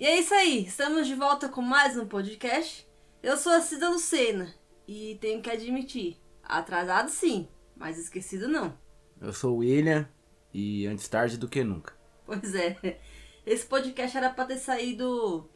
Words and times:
E 0.00 0.06
é 0.06 0.18
isso 0.18 0.32
aí, 0.32 0.64
estamos 0.64 1.06
de 1.06 1.14
volta 1.14 1.46
com 1.46 1.60
mais 1.60 1.94
um 1.94 2.06
podcast. 2.06 2.88
Eu 3.22 3.36
sou 3.36 3.52
a 3.52 3.60
Cida 3.60 3.90
Lucena 3.90 4.50
e 4.88 5.18
tenho 5.20 5.42
que 5.42 5.50
admitir, 5.50 6.16
atrasado 6.42 7.10
sim, 7.10 7.46
mas 7.76 7.98
esquecido 7.98 8.48
não. 8.48 8.72
Eu 9.20 9.30
sou 9.30 9.56
o 9.56 9.58
William 9.58 10.08
e 10.54 10.86
antes 10.86 11.06
tarde 11.06 11.36
do 11.36 11.46
que 11.46 11.62
nunca. 11.62 11.92
Pois 12.24 12.54
é, 12.54 12.98
esse 13.44 13.66
podcast 13.66 14.16
era 14.16 14.30
pra 14.30 14.46
ter 14.46 14.56
saído 14.56 15.46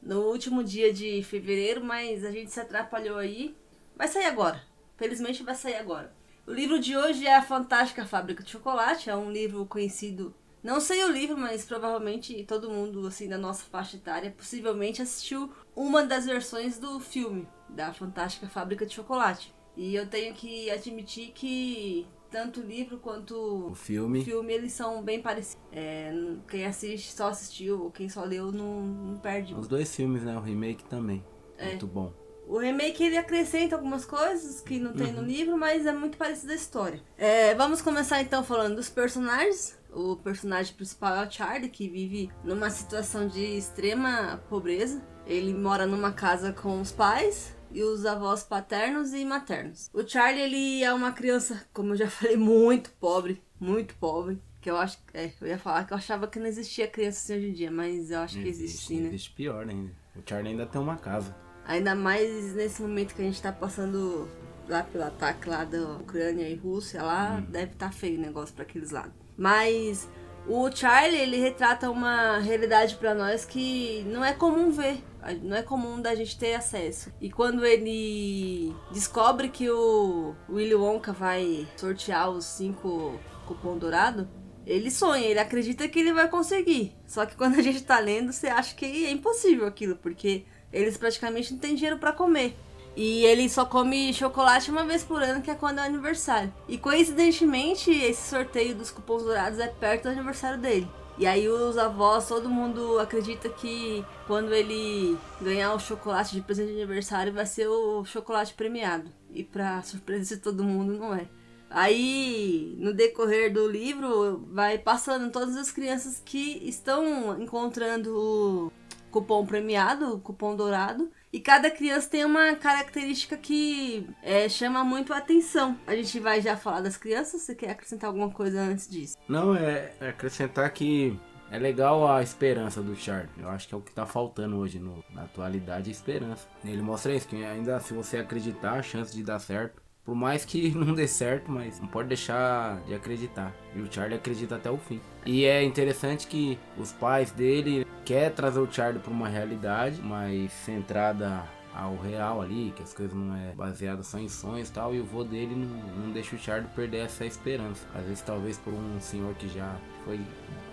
no 0.00 0.20
último 0.20 0.62
dia 0.62 0.92
de 0.92 1.24
fevereiro, 1.24 1.82
mas 1.84 2.24
a 2.24 2.30
gente 2.30 2.52
se 2.52 2.60
atrapalhou 2.60 3.18
aí. 3.18 3.56
Vai 3.96 4.06
sair 4.06 4.26
agora, 4.26 4.62
felizmente 4.96 5.42
vai 5.42 5.56
sair 5.56 5.74
agora. 5.74 6.14
O 6.46 6.52
livro 6.52 6.78
de 6.78 6.96
hoje 6.96 7.26
é 7.26 7.34
A 7.34 7.42
Fantástica 7.42 8.06
Fábrica 8.06 8.44
de 8.44 8.52
Chocolate, 8.52 9.10
é 9.10 9.16
um 9.16 9.32
livro 9.32 9.66
conhecido 9.66 10.32
não 10.62 10.80
sei 10.80 11.02
o 11.04 11.10
livro, 11.10 11.36
mas 11.36 11.64
provavelmente 11.64 12.44
todo 12.44 12.70
mundo 12.70 13.06
assim 13.06 13.28
da 13.28 13.38
nossa 13.38 13.64
faixa 13.64 13.96
etária 13.96 14.30
possivelmente 14.30 15.00
assistiu 15.00 15.50
uma 15.74 16.04
das 16.04 16.26
versões 16.26 16.78
do 16.78 17.00
filme 17.00 17.48
da 17.68 17.92
Fantástica 17.92 18.48
Fábrica 18.48 18.84
de 18.84 18.94
Chocolate. 18.94 19.54
E 19.76 19.94
eu 19.94 20.06
tenho 20.06 20.34
que 20.34 20.70
admitir 20.70 21.32
que 21.32 22.06
tanto 22.30 22.60
o 22.60 22.62
livro 22.62 22.98
quanto 22.98 23.70
o 23.70 23.74
filme, 23.74 24.20
o 24.20 24.24
filme 24.24 24.52
eles 24.52 24.72
são 24.72 25.02
bem 25.02 25.20
parecidos. 25.20 25.62
É, 25.72 26.12
quem 26.48 26.64
assiste 26.64 27.12
só 27.12 27.28
assistiu, 27.28 27.84
ou 27.84 27.90
quem 27.90 28.08
só 28.08 28.24
leu 28.24 28.52
não, 28.52 28.82
não 28.82 29.18
perde. 29.18 29.54
Os 29.54 29.66
dois 29.66 29.94
filmes, 29.94 30.22
né? 30.22 30.36
O 30.36 30.40
remake 30.40 30.84
também. 30.84 31.24
É. 31.56 31.68
Muito 31.68 31.86
bom. 31.86 32.12
O 32.46 32.58
remake 32.58 33.04
ele 33.04 33.16
acrescenta 33.16 33.76
algumas 33.76 34.04
coisas 34.04 34.60
que 34.60 34.80
não 34.80 34.92
tem 34.92 35.08
uhum. 35.08 35.20
no 35.20 35.22
livro, 35.22 35.56
mas 35.56 35.86
é 35.86 35.92
muito 35.92 36.18
parecido 36.18 36.52
a 36.52 36.56
história. 36.56 37.00
É, 37.16 37.54
vamos 37.54 37.80
começar 37.80 38.20
então 38.20 38.42
falando 38.42 38.76
dos 38.76 38.90
personagens. 38.90 39.78
O 39.92 40.16
personagem 40.16 40.74
principal 40.74 41.16
é 41.16 41.26
o 41.26 41.30
Charlie, 41.30 41.68
que 41.68 41.88
vive 41.88 42.30
numa 42.44 42.70
situação 42.70 43.26
de 43.26 43.40
extrema 43.40 44.42
pobreza. 44.48 45.02
Ele 45.26 45.54
mora 45.54 45.86
numa 45.86 46.12
casa 46.12 46.52
com 46.52 46.80
os 46.80 46.92
pais 46.92 47.56
e 47.72 47.82
os 47.82 48.04
avós 48.04 48.42
paternos 48.42 49.12
e 49.12 49.24
maternos. 49.24 49.90
O 49.92 50.06
Charlie, 50.06 50.42
ele 50.42 50.84
é 50.84 50.92
uma 50.92 51.12
criança, 51.12 51.64
como 51.72 51.92
eu 51.92 51.96
já 51.96 52.08
falei, 52.10 52.36
muito 52.36 52.90
pobre, 52.92 53.42
muito 53.58 53.94
pobre. 53.96 54.40
Que 54.60 54.70
eu 54.70 54.76
acho. 54.76 54.98
É, 55.14 55.32
eu 55.40 55.46
ia 55.46 55.58
falar 55.58 55.86
que 55.86 55.92
eu 55.92 55.96
achava 55.96 56.28
que 56.28 56.38
não 56.38 56.46
existia 56.46 56.86
criança 56.86 57.20
assim 57.20 57.38
hoje 57.38 57.50
em 57.50 57.52
dia, 57.54 57.70
mas 57.70 58.10
eu 58.10 58.20
acho 58.20 58.38
que 58.38 58.46
existe, 58.46 58.64
existe 58.64 58.86
sim, 58.86 59.00
né? 59.00 59.08
Existe 59.08 59.30
pior 59.32 59.66
ainda. 59.66 59.92
O 60.14 60.22
Charlie 60.28 60.50
ainda 60.52 60.66
tem 60.66 60.80
uma 60.80 60.96
casa. 60.96 61.34
Ainda 61.64 61.94
mais 61.94 62.54
nesse 62.54 62.82
momento 62.82 63.14
que 63.14 63.22
a 63.22 63.24
gente 63.24 63.40
tá 63.40 63.52
passando 63.52 64.28
lá 64.68 64.82
pelo 64.82 65.04
ataque 65.04 65.48
lá 65.48 65.64
da 65.64 65.96
Ucrânia 65.96 66.48
e 66.48 66.54
Rússia, 66.54 67.02
lá 67.02 67.36
hum. 67.38 67.50
deve 67.50 67.72
estar 67.72 67.86
tá 67.86 67.92
feio 67.92 68.18
o 68.18 68.20
negócio 68.20 68.54
para 68.54 68.64
aqueles 68.64 68.90
lados. 68.90 69.14
Mas 69.40 70.06
o 70.46 70.70
Charlie, 70.70 71.18
ele 71.18 71.38
retrata 71.38 71.90
uma 71.90 72.38
realidade 72.40 72.96
para 72.96 73.14
nós 73.14 73.46
que 73.46 74.04
não 74.06 74.22
é 74.22 74.34
comum 74.34 74.70
ver. 74.70 75.02
Não 75.42 75.56
é 75.56 75.62
comum 75.62 75.98
da 75.98 76.14
gente 76.14 76.38
ter 76.38 76.54
acesso. 76.54 77.10
E 77.18 77.30
quando 77.30 77.64
ele 77.64 78.74
descobre 78.92 79.48
que 79.48 79.70
o 79.70 80.34
Willy 80.46 80.74
Wonka 80.74 81.14
vai 81.14 81.66
sortear 81.74 82.28
os 82.28 82.44
cinco 82.44 83.18
cupom 83.46 83.78
dourado, 83.78 84.28
ele 84.66 84.90
sonha, 84.90 85.24
ele 85.24 85.38
acredita 85.38 85.88
que 85.88 86.00
ele 86.00 86.12
vai 86.12 86.28
conseguir. 86.28 86.94
Só 87.06 87.24
que 87.24 87.34
quando 87.34 87.58
a 87.58 87.62
gente 87.62 87.82
tá 87.82 87.98
lendo, 87.98 88.34
você 88.34 88.48
acha 88.48 88.74
que 88.74 89.06
é 89.06 89.10
impossível 89.10 89.66
aquilo, 89.66 89.96
porque 89.96 90.44
eles 90.70 90.98
praticamente 90.98 91.52
não 91.52 91.58
têm 91.58 91.74
dinheiro 91.74 91.98
para 91.98 92.12
comer. 92.12 92.54
E 92.96 93.24
ele 93.24 93.48
só 93.48 93.64
come 93.64 94.12
chocolate 94.12 94.70
uma 94.70 94.84
vez 94.84 95.02
por 95.02 95.22
ano, 95.22 95.42
que 95.42 95.50
é 95.50 95.54
quando 95.54 95.78
é 95.78 95.82
o 95.82 95.86
aniversário. 95.86 96.52
E 96.68 96.76
coincidentemente, 96.76 97.90
esse 97.90 98.28
sorteio 98.28 98.74
dos 98.74 98.90
cupons 98.90 99.22
dourados 99.22 99.58
é 99.58 99.68
perto 99.68 100.04
do 100.04 100.10
aniversário 100.10 100.58
dele. 100.58 100.88
E 101.16 101.26
aí 101.26 101.48
os 101.48 101.76
avós, 101.76 102.26
todo 102.26 102.48
mundo 102.48 102.98
acredita 102.98 103.48
que 103.48 104.04
quando 104.26 104.54
ele 104.54 105.18
ganhar 105.40 105.74
o 105.74 105.78
chocolate 105.78 106.34
de 106.34 106.40
presente 106.40 106.68
de 106.68 106.76
aniversário 106.76 107.32
vai 107.32 107.44
ser 107.44 107.68
o 107.68 108.04
chocolate 108.04 108.54
premiado. 108.54 109.10
E 109.30 109.44
pra 109.44 109.82
surpresa 109.82 110.34
de 110.34 110.40
todo 110.40 110.64
mundo 110.64 110.94
não 110.94 111.14
é. 111.14 111.28
Aí, 111.68 112.74
no 112.78 112.92
decorrer 112.92 113.52
do 113.52 113.68
livro, 113.68 114.44
vai 114.50 114.76
passando 114.76 115.30
todas 115.30 115.56
as 115.56 115.70
crianças 115.70 116.20
que 116.24 116.58
estão 116.66 117.40
encontrando 117.40 118.72
cupom 119.10 119.44
premiado, 119.44 120.18
cupom 120.20 120.54
dourado, 120.56 121.10
e 121.32 121.38
cada 121.38 121.70
criança 121.70 122.08
tem 122.08 122.24
uma 122.24 122.54
característica 122.56 123.36
que 123.36 124.06
é, 124.22 124.48
chama 124.48 124.82
muito 124.82 125.12
a 125.12 125.18
atenção. 125.18 125.78
A 125.86 125.94
gente 125.94 126.18
vai 126.18 126.40
já 126.40 126.56
falar 126.56 126.80
das 126.80 126.96
crianças. 126.96 127.42
Você 127.42 127.54
quer 127.54 127.70
acrescentar 127.70 128.08
alguma 128.08 128.30
coisa 128.30 128.60
antes 128.60 128.88
disso? 128.88 129.16
Não, 129.28 129.54
é, 129.54 129.92
é 130.00 130.08
acrescentar 130.08 130.68
que 130.72 131.18
é 131.50 131.58
legal 131.58 132.08
a 132.10 132.22
esperança 132.22 132.82
do 132.82 132.96
Charlie. 132.96 133.30
Eu 133.38 133.48
acho 133.48 133.68
que 133.68 133.74
é 133.74 133.76
o 133.76 133.80
que 133.80 133.92
tá 133.92 134.06
faltando 134.06 134.56
hoje 134.56 134.78
no, 134.78 135.04
na 135.10 135.22
atualidade, 135.22 135.88
a 135.88 135.92
esperança. 135.92 136.48
Ele 136.64 136.82
mostra 136.82 137.12
isso, 137.14 137.28
que 137.28 137.44
ainda 137.44 137.78
se 137.80 137.92
você 137.92 138.18
acreditar, 138.18 138.74
a 138.74 138.82
chance 138.82 139.14
de 139.14 139.22
dar 139.22 139.38
certo. 139.38 139.82
Por 140.04 140.14
mais 140.14 140.44
que 140.44 140.70
não 140.76 140.94
dê 140.94 141.06
certo, 141.06 141.50
mas 141.50 141.80
não 141.80 141.88
pode 141.88 142.08
deixar 142.08 142.80
de 142.84 142.94
acreditar. 142.94 143.54
E 143.74 143.80
o 143.80 143.92
Charlie 143.92 144.16
acredita 144.16 144.56
até 144.56 144.70
o 144.70 144.78
fim. 144.78 145.00
E 145.24 145.44
é 145.44 145.62
interessante 145.62 146.26
que 146.26 146.58
os 146.78 146.92
pais 146.92 147.30
dele 147.30 147.86
quer 148.04 148.32
trazer 148.32 148.60
o 148.60 148.70
Charlie 148.70 149.02
para 149.02 149.12
uma 149.12 149.28
realidade 149.28 150.00
mais 150.02 150.52
centrada 150.52 151.44
ao 151.74 151.96
real 151.96 152.42
ali, 152.42 152.72
que 152.74 152.82
as 152.82 152.92
coisas 152.92 153.14
não 153.14 153.34
é 153.36 153.52
baseadas 153.52 154.06
só 154.06 154.18
em 154.18 154.28
sonhos 154.28 154.68
e 154.68 154.72
tal, 154.72 154.94
e 154.94 155.00
o 155.00 155.04
vô 155.04 155.22
dele 155.22 155.54
não, 155.54 156.04
não 156.06 156.12
deixa 156.12 156.34
o 156.34 156.38
Charlie 156.38 156.68
perder 156.74 157.04
essa 157.06 157.24
esperança. 157.24 157.86
Às 157.94 158.04
vezes 158.04 158.20
talvez 158.22 158.58
por 158.58 158.72
um 158.72 159.00
senhor 159.00 159.34
que 159.34 159.48
já 159.48 159.78
foi 160.04 160.20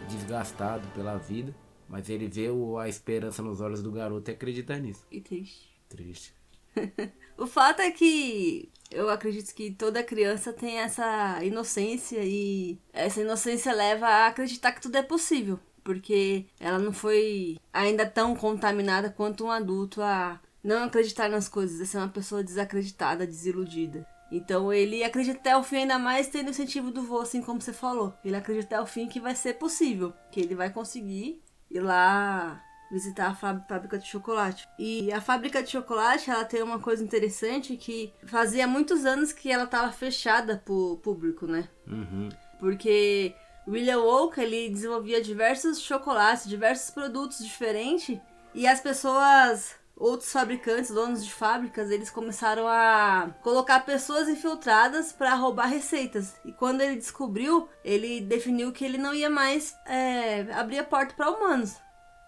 desgastado 0.09 0.87
pela 0.89 1.17
vida, 1.17 1.53
mas 1.87 2.09
ele 2.09 2.27
vê 2.27 2.49
o, 2.49 2.77
a 2.77 2.89
esperança 2.89 3.41
nos 3.41 3.61
olhos 3.61 3.81
do 3.81 3.91
garoto 3.91 4.29
e 4.31 4.33
acredita 4.33 4.77
nisso. 4.77 5.05
E 5.11 5.21
triste. 5.21 5.77
Triste. 5.87 6.36
o 7.37 7.47
fato 7.47 7.81
é 7.81 7.91
que 7.91 8.69
eu 8.91 9.09
acredito 9.09 9.53
que 9.53 9.71
toda 9.71 10.03
criança 10.03 10.53
tem 10.53 10.79
essa 10.79 11.39
inocência 11.43 12.19
e 12.23 12.77
essa 12.93 13.21
inocência 13.21 13.73
leva 13.73 14.07
a 14.07 14.27
acreditar 14.27 14.71
que 14.71 14.81
tudo 14.81 14.97
é 14.97 15.03
possível 15.03 15.59
porque 15.87 16.45
ela 16.59 16.77
não 16.77 16.91
foi 16.91 17.57
ainda 17.71 18.05
tão 18.05 18.35
contaminada 18.35 19.09
quanto 19.09 19.45
um 19.45 19.51
adulto 19.51 20.01
a 20.01 20.37
não 20.61 20.83
acreditar 20.83 21.29
nas 21.29 21.47
coisas, 21.47 21.79
a 21.79 21.85
ser 21.85 21.97
uma 21.97 22.09
pessoa 22.09 22.43
desacreditada, 22.43 23.25
desiludida. 23.25 24.05
Então 24.29 24.73
ele 24.73 25.01
acredita 25.01 25.39
até 25.39 25.55
o 25.55 25.63
fim, 25.63 25.77
ainda 25.77 25.97
mais 25.97 26.27
tendo 26.27 26.47
o 26.47 26.49
incentivo 26.49 26.91
do 26.91 27.03
vô, 27.03 27.21
assim 27.21 27.41
como 27.41 27.61
você 27.61 27.71
falou. 27.71 28.13
Ele 28.25 28.35
acredita 28.35 28.75
até 28.75 28.81
o 28.81 28.85
fim 28.85 29.07
que 29.07 29.21
vai 29.21 29.33
ser 29.33 29.53
possível, 29.53 30.13
que 30.29 30.41
ele 30.41 30.55
vai 30.55 30.69
conseguir 30.69 31.41
ir 31.71 31.79
lá 31.79 32.61
visitar 32.91 33.27
a 33.27 33.35
fábrica 33.35 33.97
de 33.97 34.07
chocolate. 34.07 34.67
E 34.77 35.11
a 35.11 35.21
fábrica 35.21 35.61
de 35.61 35.69
chocolate, 35.69 36.29
ela 36.29 36.45
tem 36.45 36.61
uma 36.61 36.79
coisa 36.79 37.03
interessante 37.03 37.75
que 37.77 38.13
fazia 38.25 38.67
muitos 38.67 39.05
anos 39.05 39.31
que 39.31 39.51
ela 39.51 39.65
estava 39.65 39.91
fechada 39.91 40.61
pro 40.63 40.99
público, 41.03 41.45
né? 41.47 41.67
Uhum. 41.87 42.29
Porque 42.59 43.35
William 43.67 43.99
Wonka, 43.99 44.41
ele 44.41 44.69
desenvolvia 44.69 45.21
diversos 45.21 45.81
chocolates, 45.81 46.47
diversos 46.47 46.89
produtos 46.89 47.39
diferentes, 47.39 48.19
e 48.53 48.65
as 48.65 48.79
pessoas, 48.79 49.75
outros 49.95 50.31
fabricantes, 50.31 50.89
donos 50.89 51.23
de 51.23 51.31
fábricas, 51.31 51.91
eles 51.91 52.09
começaram 52.09 52.67
a 52.67 53.29
colocar 53.43 53.81
pessoas 53.81 54.29
infiltradas 54.29 55.11
para 55.11 55.35
roubar 55.35 55.67
receitas. 55.67 56.35
E 56.45 56.51
quando 56.53 56.81
ele 56.81 56.95
descobriu, 56.95 57.67
ele 57.83 58.21
definiu 58.21 58.71
que 58.71 58.85
ele 58.85 58.97
não 58.97 59.13
ia 59.13 59.29
mais 59.29 59.75
é, 59.85 60.47
abrir 60.53 60.79
a 60.79 60.83
porta 60.83 61.13
para 61.13 61.29
humanos. 61.29 61.75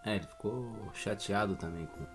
É, 0.10 0.16
ele 0.16 0.26
ficou 0.26 0.72
chateado 0.94 1.56
também 1.56 1.86
com, 1.86 2.06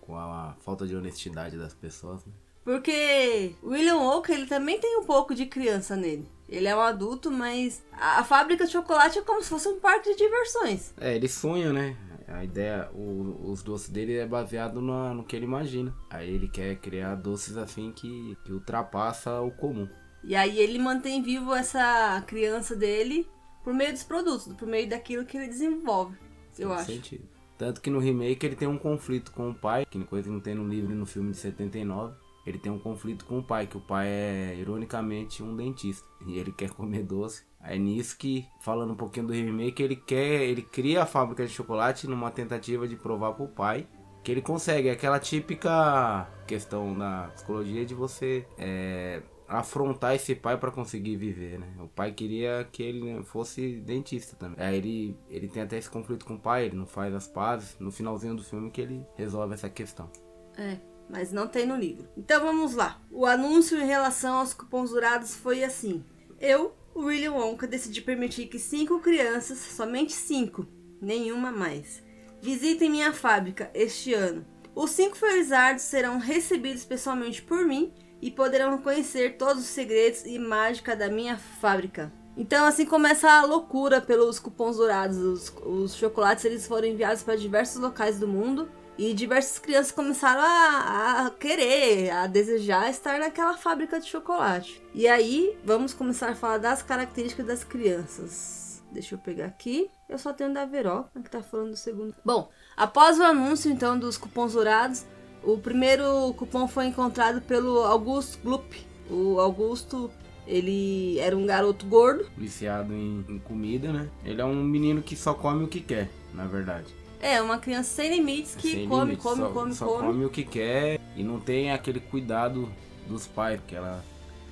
com 0.00 0.18
a 0.18 0.56
falta 0.60 0.86
de 0.86 0.96
honestidade 0.96 1.56
das 1.56 1.74
pessoas, 1.74 2.24
né? 2.24 2.32
Porque 2.64 3.54
William 3.62 3.98
Wonka, 3.98 4.32
ele 4.32 4.46
também 4.46 4.80
tem 4.80 4.98
um 4.98 5.04
pouco 5.04 5.36
de 5.36 5.46
criança 5.46 5.94
nele. 5.94 6.28
Ele 6.48 6.66
é 6.66 6.74
um 6.74 6.80
adulto, 6.80 7.30
mas 7.30 7.80
a, 7.92 8.24
fábrica 8.24 8.66
de 8.66 8.72
chocolate 8.72 9.20
é 9.20 9.22
como 9.22 9.40
se 9.40 9.48
fosse 9.48 9.68
um 9.68 9.78
parque 9.78 10.10
de 10.10 10.16
diversões. 10.16 10.92
É, 11.00 11.14
ele 11.14 11.28
sonha, 11.28 11.72
né? 11.72 11.96
A 12.26 12.42
ideia, 12.42 12.90
o, 12.92 13.50
os 13.52 13.62
doces 13.62 13.88
dele 13.88 14.16
é 14.16 14.26
baseado 14.26 14.80
no, 14.80 15.14
no 15.14 15.22
que 15.22 15.36
ele 15.36 15.44
imagina. 15.44 15.94
Aí 16.10 16.28
ele 16.28 16.48
quer 16.48 16.74
criar 16.76 17.14
doces 17.14 17.56
assim 17.56 17.92
que, 17.92 18.36
que 18.44 18.52
ultrapassa 18.52 19.40
o 19.40 19.52
comum. 19.52 19.88
E 20.24 20.34
aí 20.34 20.58
ele 20.58 20.80
mantém 20.80 21.22
vivo 21.22 21.54
essa 21.54 22.20
criança 22.26 22.74
dele 22.74 23.28
por 23.62 23.72
meio 23.72 23.92
dos 23.92 24.02
produtos, 24.02 24.52
por 24.54 24.66
meio 24.66 24.88
daquilo 24.88 25.24
que 25.24 25.36
ele 25.36 25.46
desenvolve, 25.46 26.16
eu 26.58 26.72
acho. 26.72 26.86
Sentido. 26.86 27.35
Tanto 27.58 27.80
que 27.80 27.90
no 27.90 27.98
remake 27.98 28.44
ele 28.44 28.56
tem 28.56 28.68
um 28.68 28.78
conflito 28.78 29.32
com 29.32 29.50
o 29.50 29.54
pai, 29.54 29.86
que 29.86 30.02
coisa 30.04 30.28
que 30.28 30.32
não 30.32 30.40
tem 30.40 30.54
no 30.54 30.68
livro 30.68 30.92
e 30.92 30.94
no 30.94 31.06
filme 31.06 31.30
de 31.30 31.38
79 31.38 32.14
ele 32.46 32.58
tem 32.58 32.70
um 32.70 32.78
conflito 32.78 33.24
com 33.24 33.40
o 33.40 33.42
pai, 33.42 33.66
que 33.66 33.76
o 33.76 33.80
pai 33.80 34.06
é 34.06 34.56
ironicamente 34.56 35.42
um 35.42 35.56
dentista 35.56 36.06
e 36.24 36.38
ele 36.38 36.52
quer 36.52 36.70
comer 36.70 37.02
doce. 37.02 37.42
É 37.60 37.76
nisso 37.76 38.16
que, 38.16 38.46
falando 38.60 38.92
um 38.92 38.96
pouquinho 38.96 39.26
do 39.26 39.32
remake, 39.32 39.82
ele 39.82 39.96
quer, 39.96 40.42
ele 40.42 40.62
cria 40.62 41.02
a 41.02 41.06
fábrica 41.06 41.44
de 41.44 41.52
chocolate 41.52 42.06
numa 42.06 42.30
tentativa 42.30 42.86
de 42.86 42.94
provar 42.94 43.32
pro 43.32 43.48
pai 43.48 43.88
que 44.22 44.30
ele 44.30 44.40
consegue. 44.40 44.88
É 44.88 44.92
aquela 44.92 45.18
típica 45.18 46.28
questão 46.46 46.96
da 46.96 47.32
psicologia 47.34 47.84
de 47.84 47.94
você 47.94 48.46
é, 48.56 49.20
afrontar 49.48 50.14
esse 50.14 50.34
pai 50.34 50.58
para 50.58 50.70
conseguir 50.70 51.16
viver, 51.16 51.58
né? 51.58 51.66
O 51.78 51.88
pai 51.88 52.12
queria 52.12 52.68
que 52.70 52.82
ele 52.82 53.22
fosse 53.24 53.76
dentista 53.80 54.36
também. 54.36 54.64
Aí 54.64 54.76
ele, 54.76 55.18
ele 55.28 55.48
tem 55.48 55.62
até 55.62 55.78
esse 55.78 55.88
conflito 55.88 56.24
com 56.24 56.34
o 56.34 56.40
pai, 56.40 56.66
ele 56.66 56.76
não 56.76 56.86
faz 56.86 57.14
as 57.14 57.26
pazes. 57.26 57.76
No 57.78 57.92
finalzinho 57.92 58.34
do 58.34 58.42
filme 58.42 58.70
que 58.70 58.80
ele 58.80 59.06
resolve 59.14 59.54
essa 59.54 59.68
questão. 59.68 60.10
É, 60.56 60.78
mas 61.08 61.32
não 61.32 61.46
tem 61.46 61.66
no 61.66 61.76
livro. 61.76 62.08
Então 62.16 62.40
vamos 62.40 62.74
lá. 62.74 63.00
O 63.10 63.26
anúncio 63.26 63.78
em 63.78 63.86
relação 63.86 64.38
aos 64.38 64.52
cupons 64.52 64.90
dourados 64.90 65.34
foi 65.34 65.62
assim. 65.62 66.04
Eu, 66.40 66.74
William 66.94 67.32
Wonka, 67.32 67.66
decidi 67.66 68.00
permitir 68.00 68.46
que 68.46 68.58
cinco 68.58 69.00
crianças, 69.00 69.58
somente 69.58 70.12
cinco, 70.12 70.66
nenhuma 71.00 71.52
mais, 71.52 72.02
visitem 72.42 72.90
minha 72.90 73.12
fábrica 73.12 73.70
este 73.74 74.12
ano. 74.12 74.44
Os 74.74 74.90
cinco 74.90 75.16
felizardos 75.16 75.84
serão 75.84 76.18
recebidos 76.18 76.84
pessoalmente 76.84 77.40
por 77.40 77.64
mim 77.64 77.94
e 78.26 78.30
poderão 78.32 78.76
conhecer 78.78 79.36
todos 79.36 79.62
os 79.62 79.68
segredos 79.68 80.26
e 80.26 80.36
mágica 80.36 80.96
da 80.96 81.08
minha 81.08 81.38
fábrica. 81.38 82.12
Então 82.36 82.66
assim 82.66 82.84
começa 82.84 83.30
a 83.30 83.44
loucura 83.44 84.00
pelos 84.00 84.40
cupons 84.40 84.78
dourados. 84.78 85.16
Os, 85.16 85.54
os 85.64 85.94
chocolates 85.94 86.44
eles 86.44 86.66
foram 86.66 86.88
enviados 86.88 87.22
para 87.22 87.36
diversos 87.36 87.80
locais 87.80 88.18
do 88.18 88.26
mundo 88.26 88.68
e 88.98 89.14
diversas 89.14 89.60
crianças 89.60 89.92
começaram 89.92 90.40
a, 90.42 91.26
a, 91.26 91.30
querer, 91.30 92.10
a 92.10 92.26
desejar 92.26 92.90
estar 92.90 93.20
naquela 93.20 93.56
fábrica 93.56 94.00
de 94.00 94.08
chocolate. 94.08 94.82
E 94.92 95.06
aí 95.06 95.56
vamos 95.64 95.94
começar 95.94 96.30
a 96.30 96.34
falar 96.34 96.58
das 96.58 96.82
características 96.82 97.46
das 97.46 97.62
crianças. 97.62 98.82
Deixa 98.90 99.14
eu 99.14 99.18
pegar 99.18 99.46
aqui. 99.46 99.88
Eu 100.08 100.18
só 100.18 100.32
tenho 100.32 100.52
da 100.52 100.64
Veró, 100.64 101.08
que 101.14 101.30
tá 101.30 101.42
falando 101.42 101.70
do 101.70 101.76
segundo. 101.76 102.14
Bom, 102.24 102.50
após 102.76 103.20
o 103.20 103.22
anúncio 103.22 103.70
então 103.70 103.96
dos 103.96 104.18
cupons 104.18 104.54
dourados, 104.54 105.04
o 105.46 105.58
primeiro 105.58 106.34
cupom 106.36 106.66
foi 106.66 106.86
encontrado 106.86 107.40
pelo 107.40 107.80
Augusto 107.84 108.38
Glup. 108.42 108.72
O 109.08 109.38
Augusto, 109.38 110.10
ele 110.46 111.18
era 111.20 111.36
um 111.36 111.46
garoto 111.46 111.86
gordo. 111.86 112.26
Viciado 112.36 112.92
em, 112.92 113.24
em 113.28 113.38
comida, 113.38 113.92
né? 113.92 114.08
Ele 114.24 114.40
é 114.40 114.44
um 114.44 114.62
menino 114.62 115.00
que 115.00 115.14
só 115.14 115.32
come 115.32 115.64
o 115.64 115.68
que 115.68 115.80
quer, 115.80 116.10
na 116.34 116.46
verdade. 116.46 116.86
É, 117.20 117.40
uma 117.40 117.58
criança 117.58 117.88
sem 117.94 118.10
limites 118.14 118.54
que 118.56 118.72
sem 118.72 118.88
come, 118.88 119.16
come, 119.16 119.40
só, 119.42 119.48
come, 119.50 119.74
só 119.74 119.86
come. 119.86 120.06
come 120.08 120.24
o 120.24 120.28
que 120.30 120.44
quer 120.44 121.00
e 121.16 121.22
não 121.22 121.40
tem 121.40 121.72
aquele 121.72 122.00
cuidado 122.00 122.68
dos 123.08 123.26
pais, 123.26 123.60
porque 123.60 123.76
ela. 123.76 124.04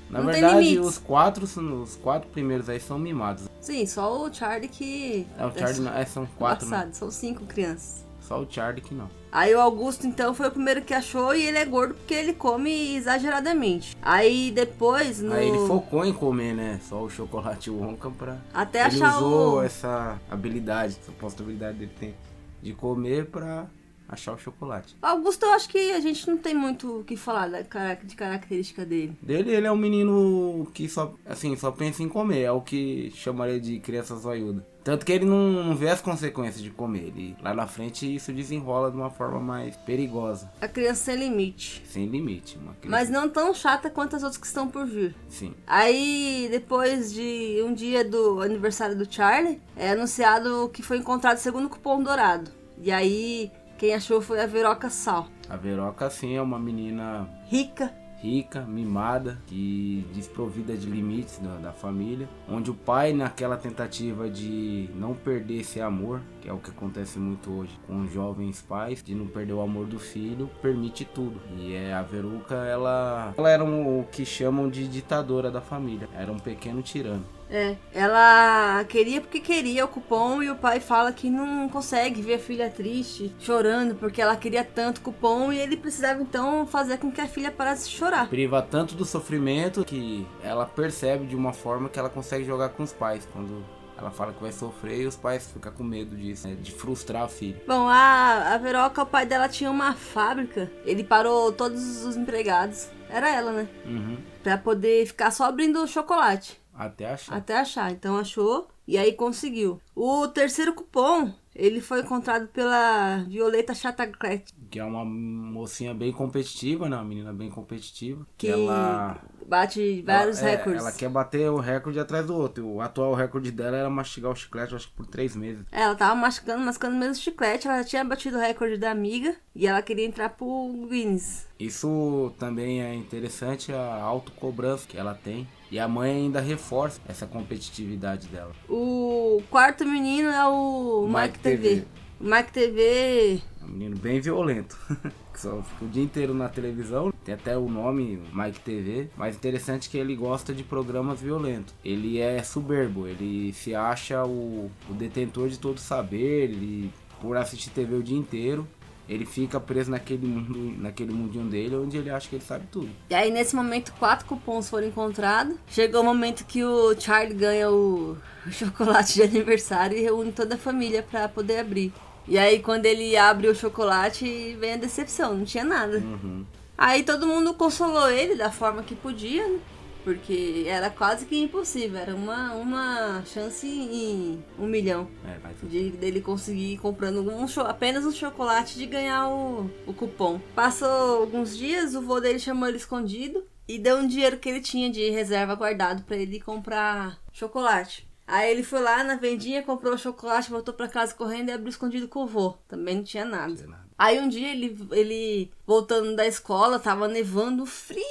Na 0.08 0.20
Não 0.20 0.26
verdade, 0.26 0.79
os 0.79 0.99
quatro, 0.99 1.44
os 1.44 1.96
quatro 1.96 2.29
primeiros 2.31 2.69
aí 2.69 2.79
são 2.79 2.99
mimados. 2.99 3.49
Sim, 3.61 3.85
só 3.87 4.23
o 4.26 4.32
Charlie 4.32 4.69
que. 4.69 5.26
É, 5.37 5.46
o 5.46 5.52
Charlie 5.58 5.81
não- 5.81 5.94
é, 5.94 6.05
são 6.05 6.26
quatro, 6.38 6.67
né? 6.67 6.76
Passado, 6.76 6.94
são 6.94 7.11
cinco 7.11 7.44
crianças. 7.46 8.05
Só 8.26 8.41
o 8.41 8.50
Charlie 8.50 8.82
que 8.82 8.94
não. 8.94 9.11
Aí 9.31 9.55
o 9.55 9.61
Augusto, 9.61 10.06
então, 10.06 10.32
foi 10.32 10.49
o 10.49 10.50
primeiro 10.50 10.81
que 10.82 10.94
achou 10.94 11.35
e 11.35 11.43
ele 11.43 11.59
é 11.59 11.65
gordo 11.65 11.94
porque 11.94 12.15
ele 12.15 12.32
come 12.32 12.97
exageradamente. 12.97 13.94
Aí 14.00 14.50
depois, 14.50 15.21
no... 15.21 15.35
Aí 15.35 15.49
ele 15.49 15.67
focou 15.67 16.05
em 16.05 16.12
comer, 16.12 16.55
né? 16.55 16.81
Só 16.88 17.03
o 17.03 17.11
chocolate 17.11 17.71
Wonka 17.71 18.11
pra. 18.11 18.38
Até 18.53 18.79
ele 18.79 18.97
achar 18.97 19.17
usou 19.19 19.56
o... 19.56 19.62
essa 19.62 20.19
habilidade, 20.31 20.97
suposta 21.05 21.43
habilidade 21.43 21.79
dele 21.79 21.93
tem 21.99 22.15
de 22.62 22.73
comer 22.73 23.26
pra 23.26 23.67
achar 24.09 24.32
o 24.32 24.38
chocolate. 24.38 24.97
Augusto, 25.03 25.44
eu 25.44 25.53
acho 25.53 25.69
que 25.69 25.93
a 25.93 26.00
gente 26.00 26.27
não 26.29 26.38
tem 26.38 26.55
muito 26.55 27.00
o 27.00 27.05
que 27.05 27.17
falar 27.17 27.50
da 27.50 27.94
de 27.94 28.15
característica 28.15 28.87
dele. 28.87 29.19
Dele, 29.20 29.50
ele 29.50 29.67
é 29.67 29.73
um 29.73 29.77
menino 29.77 30.67
que 30.73 30.88
só, 30.88 31.12
assim, 31.27 31.55
só 31.56 31.70
pensa 31.70 32.03
em 32.03 32.09
comer. 32.09 32.43
É 32.43 32.53
o 32.53 32.61
que 32.61 33.12
chamaria 33.15 33.61
de 33.61 33.81
criança 33.81 34.17
zoiuda. 34.17 34.65
Tanto 34.85 35.07
que 35.07 35.13
ele 35.13 35.25
não, 35.25 35.75
vê 35.75 35.89
as 35.89 36.03
consequências 36.03 36.63
de 36.63 36.71
comer. 36.71 37.07
Ele, 37.07 37.37
lá 37.43 37.55
na 37.55 37.67
frente 37.67 38.15
isso 38.15 38.31
desenrola 38.33 38.91
de 38.91 38.97
uma 38.99 39.09
forma 39.09 39.41
mais 39.41 39.75
perigosa. 39.79 40.53
A 40.61 40.69
criança 40.69 41.05
sem 41.05 41.17
limite. 41.17 41.83
Sem 41.87 42.07
limite. 42.07 42.59
Uma 42.59 42.75
criança, 42.75 42.89
Mas 42.91 43.09
não 43.09 43.27
tão 43.27 43.55
chata 43.55 43.89
quanto 43.89 44.15
as 44.15 44.23
outras 44.23 44.39
que 44.39 44.47
estão 44.47 44.69
por 44.69 44.85
vir. 44.85 45.15
Sim. 45.29 45.55
Aí, 45.67 46.49
depois 46.51 47.15
de 47.15 47.63
um 47.65 47.73
dia 47.73 48.05
do 48.05 48.43
aniversário 48.43 48.95
do 48.95 49.11
Charlie, 49.11 49.59
é 49.75 49.93
anunciado 49.93 50.69
que 50.71 50.83
foi 50.83 50.99
encontrado 50.99 51.39
o 51.39 51.41
segundo 51.41 51.71
cupom 51.71 52.03
dourado. 52.03 52.51
E 52.79 52.93
aí, 52.93 53.51
quem 53.79 53.95
achou 53.95 54.21
foi 54.21 54.41
a 54.41 54.47
Veroca 54.47 54.91
Sal. 54.91 55.29
A 55.49 55.57
Veroca, 55.57 56.11
sim, 56.11 56.37
é 56.37 56.43
uma 56.43 56.59
menina 56.59 57.29
Rica, 57.47 57.95
rica, 58.25 58.62
mimada, 58.62 59.38
que 59.47 60.06
desprovida 60.15 60.75
de 60.75 60.87
limites 60.88 61.38
da, 61.38 61.56
da 61.56 61.73
família, 61.73 62.26
onde 62.49 62.71
o 62.71 62.75
pai, 62.75 63.12
naquela 63.12 63.59
tentativa 63.59 64.31
de 64.31 64.88
não 64.94 65.12
perder 65.15 65.61
esse 65.61 65.79
amor, 65.79 66.23
que 66.41 66.49
é 66.49 66.53
o 66.53 66.56
que 66.59 66.71
acontece 66.71 67.19
muito 67.19 67.50
hoje 67.53 67.79
com 67.87 68.06
jovens 68.06 68.62
pais, 68.62 69.03
de 69.03 69.15
não 69.15 69.26
perder 69.26 69.53
o 69.53 69.61
amor 69.61 69.85
do 69.85 69.99
filho, 69.99 70.49
permite 70.62 71.05
tudo. 71.05 71.38
E 71.59 71.75
é 71.75 71.93
a 71.93 72.00
Veruca, 72.03 72.55
ela, 72.55 73.35
ela 73.37 73.50
era 73.50 73.62
um- 73.62 74.00
o 74.00 74.05
que 74.05 74.25
chamam 74.25 74.70
de 74.70 74.88
ditadora 74.88 75.50
da 75.50 75.61
família, 75.61 76.09
era 76.15 76.32
um 76.32 76.38
pequeno 76.38 76.81
tirano. 76.81 77.25
É, 77.55 77.77
ela 77.95 78.83
queria 78.89 79.21
porque 79.21 79.39
queria 79.39 79.85
o 79.85 79.89
cupom 79.89 80.43
e 80.43 80.51
o 80.51 80.56
pai 80.56 80.81
fala 80.81 81.12
que 81.12 81.31
não 81.31 81.69
consegue 81.69 82.21
ver 82.21 82.35
a 82.35 82.39
filha 82.41 82.69
triste, 82.69 83.33
chorando, 83.39 83.95
porque 83.95 84.21
ela 84.21 84.35
queria 84.35 84.65
tanto 84.65 85.01
cupom 85.01 85.53
e 85.53 85.61
ele 85.61 85.77
precisava 85.77 86.21
então 86.21 86.67
fazer 86.67 86.99
com 86.99 87.12
que 87.12 87.21
a 87.21 87.29
filha 87.29 87.53
parasse 87.53 87.89
de 87.89 87.95
chorar. 87.95 88.29
Priva 88.29 88.61
tanto 88.61 88.97
do 88.97 89.05
sofrimento 89.05 89.85
que 89.85 90.27
ela 90.43 90.67
percebe 90.67 91.27
de 91.27 91.37
uma 91.37 91.53
forma 91.53 91.89
que 91.89 91.97
ela 91.97 92.11
consegue 92.11 92.45
jogar 92.45 92.71
com 92.71 92.83
os 92.83 92.93
pais 92.93 93.29
quando 93.33 93.65
ela 93.97 94.11
fala 94.11 94.33
que 94.33 94.43
vai 94.43 94.51
sofrer 94.51 95.03
e 95.03 95.06
os 95.06 95.15
pais 95.15 95.47
ficam 95.53 95.71
com 95.71 95.85
medo 95.85 96.17
disso, 96.17 96.49
né, 96.49 96.56
de 96.61 96.73
frustrar 96.73 97.23
a 97.23 97.29
filha. 97.29 97.62
Bom, 97.69 97.87
a, 97.89 98.55
a 98.55 98.59
Veroca, 98.59 99.01
o 99.01 99.06
pai 99.06 99.27
dela 99.27 99.49
tinha 99.49 99.71
uma 99.71 99.95
fábrica, 99.95 100.69
ele 100.85 101.05
parou 101.05 101.53
todos 101.53 102.05
os 102.05 102.17
empregados, 102.17 102.89
era 103.09 103.31
ela, 103.31 103.53
né? 103.53 103.69
Uhum. 103.87 104.19
Pra 104.43 104.59
poder 104.59 105.06
ficar 105.06 105.31
só 105.31 105.45
abrindo 105.45 105.87
chocolate. 105.87 106.64
Até 106.75 107.12
achar. 107.12 107.37
Até 107.37 107.56
achar. 107.56 107.93
Então 107.93 108.17
achou 108.17 108.69
e 108.87 108.99
aí 108.99 109.12
conseguiu. 109.12 109.81
O 109.94 110.29
terceiro 110.29 110.75
cupom, 110.75 111.32
ele 111.55 111.81
foi 111.81 112.00
encontrado 112.00 112.49
pela 112.49 113.19
Violeta 113.29 113.75
Chatagret. 113.75 114.44
Que 114.75 114.81
é 114.81 114.85
uma 114.85 115.05
mocinha 115.05 115.94
bem 115.94 116.11
competitiva, 116.11 116.88
né? 116.88 116.97
Uma 116.97 117.05
menina 117.05 117.32
bem 117.32 117.49
competitiva. 117.49 118.26
Que 118.37 118.49
ela. 118.49 119.23
bate 119.47 120.03
vários 120.03 120.41
ela, 120.41 120.50
é, 120.50 120.56
recordes. 120.56 120.82
Ela 120.82 120.91
quer 120.91 121.09
bater 121.09 121.49
o 121.49 121.59
recorde 121.59 122.00
atrás 122.00 122.26
do 122.26 122.35
outro. 122.35 122.67
O 122.67 122.81
atual 122.81 123.15
recorde 123.15 123.53
dela 123.53 123.76
era 123.76 123.88
mastigar 123.88 124.32
o 124.32 124.35
chiclete, 124.35 124.73
eu 124.73 124.76
acho 124.76 124.88
que 124.88 124.94
por 124.94 125.06
três 125.06 125.37
meses. 125.37 125.65
É, 125.71 125.82
Ela 125.82 125.94
tava 125.94 126.17
mascando, 126.17 126.65
mascando 126.65 126.97
mesmo 126.97 127.15
chiclete. 127.15 127.69
Ela 127.69 127.85
tinha 127.85 128.05
batido 128.05 128.37
o 128.37 128.41
recorde 128.41 128.76
da 128.76 128.91
amiga 128.91 129.37
e 129.55 129.65
ela 129.65 129.81
queria 129.81 130.05
entrar 130.05 130.31
pro 130.31 130.88
Guinness. 130.91 131.47
Isso 131.56 132.35
também 132.37 132.82
é 132.82 132.93
interessante, 132.93 133.73
a 133.73 134.03
autocobrança 134.03 134.88
que 134.88 134.99
ela 134.99 135.15
tem. 135.15 135.47
E 135.70 135.79
a 135.79 135.87
mãe 135.87 136.11
ainda 136.11 136.41
reforça 136.41 137.00
essa 137.06 137.29
competitividade 137.29 138.27
dela. 138.27 138.50
O 138.69 139.41
quarto 139.49 139.85
menino 139.85 140.31
é 140.31 140.44
o 140.49 141.06
Mike, 141.06 141.20
Mike 141.20 141.38
TV. 141.38 141.69
TV. 141.69 141.85
O 142.20 142.25
Mike 142.25 142.53
TV. 142.53 143.43
Um 143.67 143.73
menino 143.73 143.97
bem 143.97 144.21
violento. 144.21 144.79
que 145.33 145.41
só 145.41 145.63
fica 145.63 145.85
o 145.85 145.89
dia 145.89 146.03
inteiro 146.03 146.35
na 146.35 146.49
televisão. 146.49 147.13
Tem 147.25 147.35
até 147.35 147.56
o 147.56 147.69
nome 147.69 148.23
Mike 148.33 148.61
TV. 148.61 149.09
Mas 149.17 149.37
interessante 149.37 149.89
que 149.89 149.99
ele 149.99 150.15
gosta 150.15 150.55
de 150.55 150.63
programas 150.63 151.21
violentos. 151.21 151.75
Ele 151.85 152.19
é 152.19 152.43
soberbo. 152.43 153.06
Ele 153.06 153.53
se 153.53 153.75
acha 153.75 154.25
o, 154.25 154.71
o 154.89 154.94
detentor 154.94 155.49
de 155.49 155.59
todo 155.59 155.79
saber. 155.79 156.51
Ele, 156.51 156.91
por 157.21 157.37
assistir 157.37 157.71
TV 157.71 157.94
o 157.97 158.03
dia 158.03 158.19
inteiro, 158.19 158.67
ele 159.09 159.27
fica 159.27 159.61
preso 159.61 159.91
naquele 159.91 160.27
mundo, 160.27 160.75
naquele 160.81 161.13
mundinho 161.13 161.44
dele, 161.44 161.77
onde 161.77 161.97
ele 161.97 162.11
acha 162.11 162.29
que 162.29 162.37
ele 162.37 162.44
sabe 162.44 162.67
tudo. 162.71 162.89
E 163.11 163.15
aí, 163.15 163.31
nesse 163.31 163.55
momento, 163.55 163.93
quatro 163.99 164.27
cupons 164.27 164.69
foram 164.69 164.87
encontrados. 164.87 165.56
Chegou 165.69 166.01
o 166.01 166.05
momento 166.05 166.44
que 166.47 166.65
o 166.65 166.99
Charlie 166.99 167.35
ganha 167.35 167.71
o, 167.71 168.17
o 168.47 168.51
chocolate 168.51 169.15
de 169.15 169.23
aniversário 169.25 169.97
e 169.97 170.01
reúne 170.01 170.33
toda 170.33 170.55
a 170.55 170.59
família 170.59 171.03
pra 171.03 171.29
poder 171.29 171.59
abrir. 171.59 171.93
E 172.27 172.39
aí, 172.39 172.61
quando 172.61 172.87
ele 172.87 173.17
abre 173.17 173.49
o 173.49 173.55
chocolate, 173.55 174.57
vem 174.59 174.75
a 174.75 174.77
decepção, 174.77 175.35
não 175.35 175.45
tinha 175.45 175.65
nada. 175.65 175.99
Uhum. 175.99 176.45
Aí 176.77 177.03
todo 177.03 177.27
mundo 177.27 177.55
consolou 177.55 178.11
ele 178.11 178.35
da 178.35 178.51
forma 178.51 178.83
que 178.83 178.95
podia, 178.95 179.47
né? 179.47 179.61
Porque 180.03 180.65
era 180.67 180.91
quase 180.91 181.25
que 181.25 181.41
impossível, 181.41 181.99
era 181.99 182.15
uma, 182.15 182.53
uma 182.53 183.23
chance 183.25 183.67
em 183.67 184.45
um 184.59 184.67
milhão 184.67 185.09
É, 185.25 185.67
de 185.67 185.91
dele 185.93 186.21
conseguir 186.21 186.75
ir 186.75 186.79
comprando 186.79 187.23
um 187.27 187.47
apenas 187.63 188.05
um 188.05 188.13
chocolate 188.13 188.77
de 188.77 188.85
ganhar 188.85 189.29
o, 189.29 189.71
o 189.87 189.95
cupom. 189.95 190.39
Passou 190.55 191.23
alguns 191.23 191.57
dias, 191.57 191.95
o 191.95 192.03
vô 192.03 192.21
dele 192.21 192.39
chamou 192.39 192.69
ele 192.69 192.77
escondido 192.77 193.45
e 193.67 193.79
deu 193.79 193.97
um 193.97 194.07
dinheiro 194.07 194.39
que 194.39 194.47
ele 194.47 194.61
tinha 194.61 194.91
de 194.91 195.09
reserva 195.09 195.55
guardado 195.55 196.03
pra 196.03 196.19
ele 196.19 196.39
comprar 196.39 197.19
chocolate. 197.33 198.07
Aí 198.27 198.51
ele 198.51 198.63
foi 198.63 198.81
lá 198.81 199.05
na 199.05 199.17
vendinha, 199.17 199.63
comprou 199.63 199.95
o 199.95 199.99
chocolate, 199.99 200.51
voltou 200.51 200.73
pra 200.73 200.89
casa 200.89 201.15
correndo 201.15 201.51
e 201.51 201.53
abriu 201.53 201.69
escondido 201.69 202.09
com 202.09 202.25
o 202.25 202.27
vô. 202.27 202.57
Também 202.67 202.97
não 202.97 203.05
tinha 203.05 203.25
nada. 203.25 203.55
sei 203.57 203.67
lá. 203.67 203.85
Aí 203.99 204.19
um 204.19 204.29
dia 204.29 204.51
ele, 204.51 204.77
ele 204.91 205.51
voltando 205.67 206.17
da 206.17 206.27
escola, 206.27 206.79
tava 206.79 207.07
nevando 207.07 207.65
frio. 207.67 208.05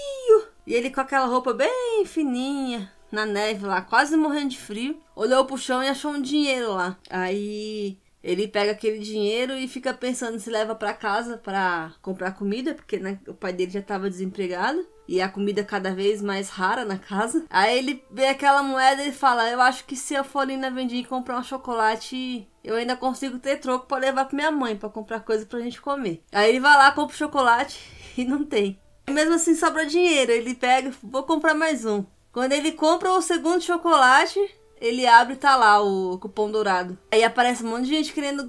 E 0.65 0.73
ele 0.73 0.89
com 0.89 1.01
aquela 1.01 1.25
roupa 1.25 1.53
bem 1.53 2.05
fininha, 2.05 2.91
na 3.11 3.25
neve 3.25 3.65
lá, 3.65 3.81
quase 3.81 4.15
morrendo 4.15 4.49
de 4.49 4.59
frio. 4.59 5.01
Olhou 5.15 5.45
pro 5.45 5.57
chão 5.57 5.83
e 5.83 5.89
achou 5.89 6.11
um 6.11 6.21
dinheiro 6.21 6.73
lá. 6.73 6.97
Aí 7.09 7.97
Ele 8.23 8.47
pega 8.47 8.71
aquele 8.71 8.99
dinheiro 8.99 9.53
e 9.53 9.67
fica 9.67 9.93
pensando 9.93 10.39
se 10.39 10.49
leva 10.49 10.73
para 10.73 10.93
casa 10.93 11.37
para 11.37 11.91
comprar 12.01 12.31
comida, 12.31 12.73
porque 12.73 12.97
né, 12.97 13.19
o 13.27 13.33
pai 13.33 13.51
dele 13.51 13.71
já 13.71 13.81
estava 13.81 14.09
desempregado 14.09 14.87
e 15.07 15.21
a 15.21 15.27
comida 15.27 15.63
cada 15.63 15.93
vez 15.93 16.21
mais 16.21 16.49
rara 16.49 16.85
na 16.85 16.97
casa. 16.97 17.45
Aí 17.49 17.77
ele 17.77 18.03
vê 18.09 18.27
aquela 18.27 18.63
moeda 18.63 19.03
e 19.03 19.11
fala: 19.11 19.49
Eu 19.49 19.61
acho 19.61 19.85
que 19.85 19.95
se 19.95 20.13
eu 20.13 20.23
for 20.23 20.39
ali 20.39 20.55
na 20.55 20.69
vendinha 20.69 21.01
e 21.01 21.05
comprar 21.05 21.37
um 21.37 21.43
chocolate, 21.43 22.47
eu 22.63 22.75
ainda 22.75 22.95
consigo 22.95 23.39
ter 23.39 23.57
troco 23.57 23.87
para 23.87 23.97
levar 23.97 24.25
pra 24.25 24.35
minha 24.35 24.51
mãe 24.51 24.75
para 24.75 24.89
comprar 24.89 25.19
coisa 25.19 25.45
pra 25.45 25.59
gente 25.59 25.81
comer. 25.81 26.23
Aí 26.31 26.49
ele 26.49 26.59
vai 26.59 26.77
lá, 26.77 26.91
compra 26.91 27.13
o 27.13 27.17
chocolate 27.17 27.79
e 28.17 28.23
não 28.23 28.45
tem. 28.45 28.79
E 29.07 29.11
mesmo 29.11 29.35
assim 29.35 29.53
sobra 29.53 29.85
dinheiro. 29.85 30.31
Ele 30.31 30.55
pega, 30.55 30.93
vou 31.03 31.23
comprar 31.23 31.53
mais 31.53 31.85
um. 31.85 32.05
Quando 32.31 32.53
ele 32.53 32.71
compra 32.71 33.11
o 33.11 33.21
segundo 33.21 33.61
chocolate, 33.61 34.39
ele 34.83 35.07
abre 35.07 35.33
e 35.33 35.37
tá 35.37 35.55
lá 35.55 35.81
o 35.81 36.19
cupom 36.19 36.51
dourado. 36.51 36.97
Aí 37.09 37.23
aparece 37.23 37.63
um 37.63 37.69
monte 37.69 37.85
de 37.85 37.95
gente 37.95 38.13
querendo 38.13 38.47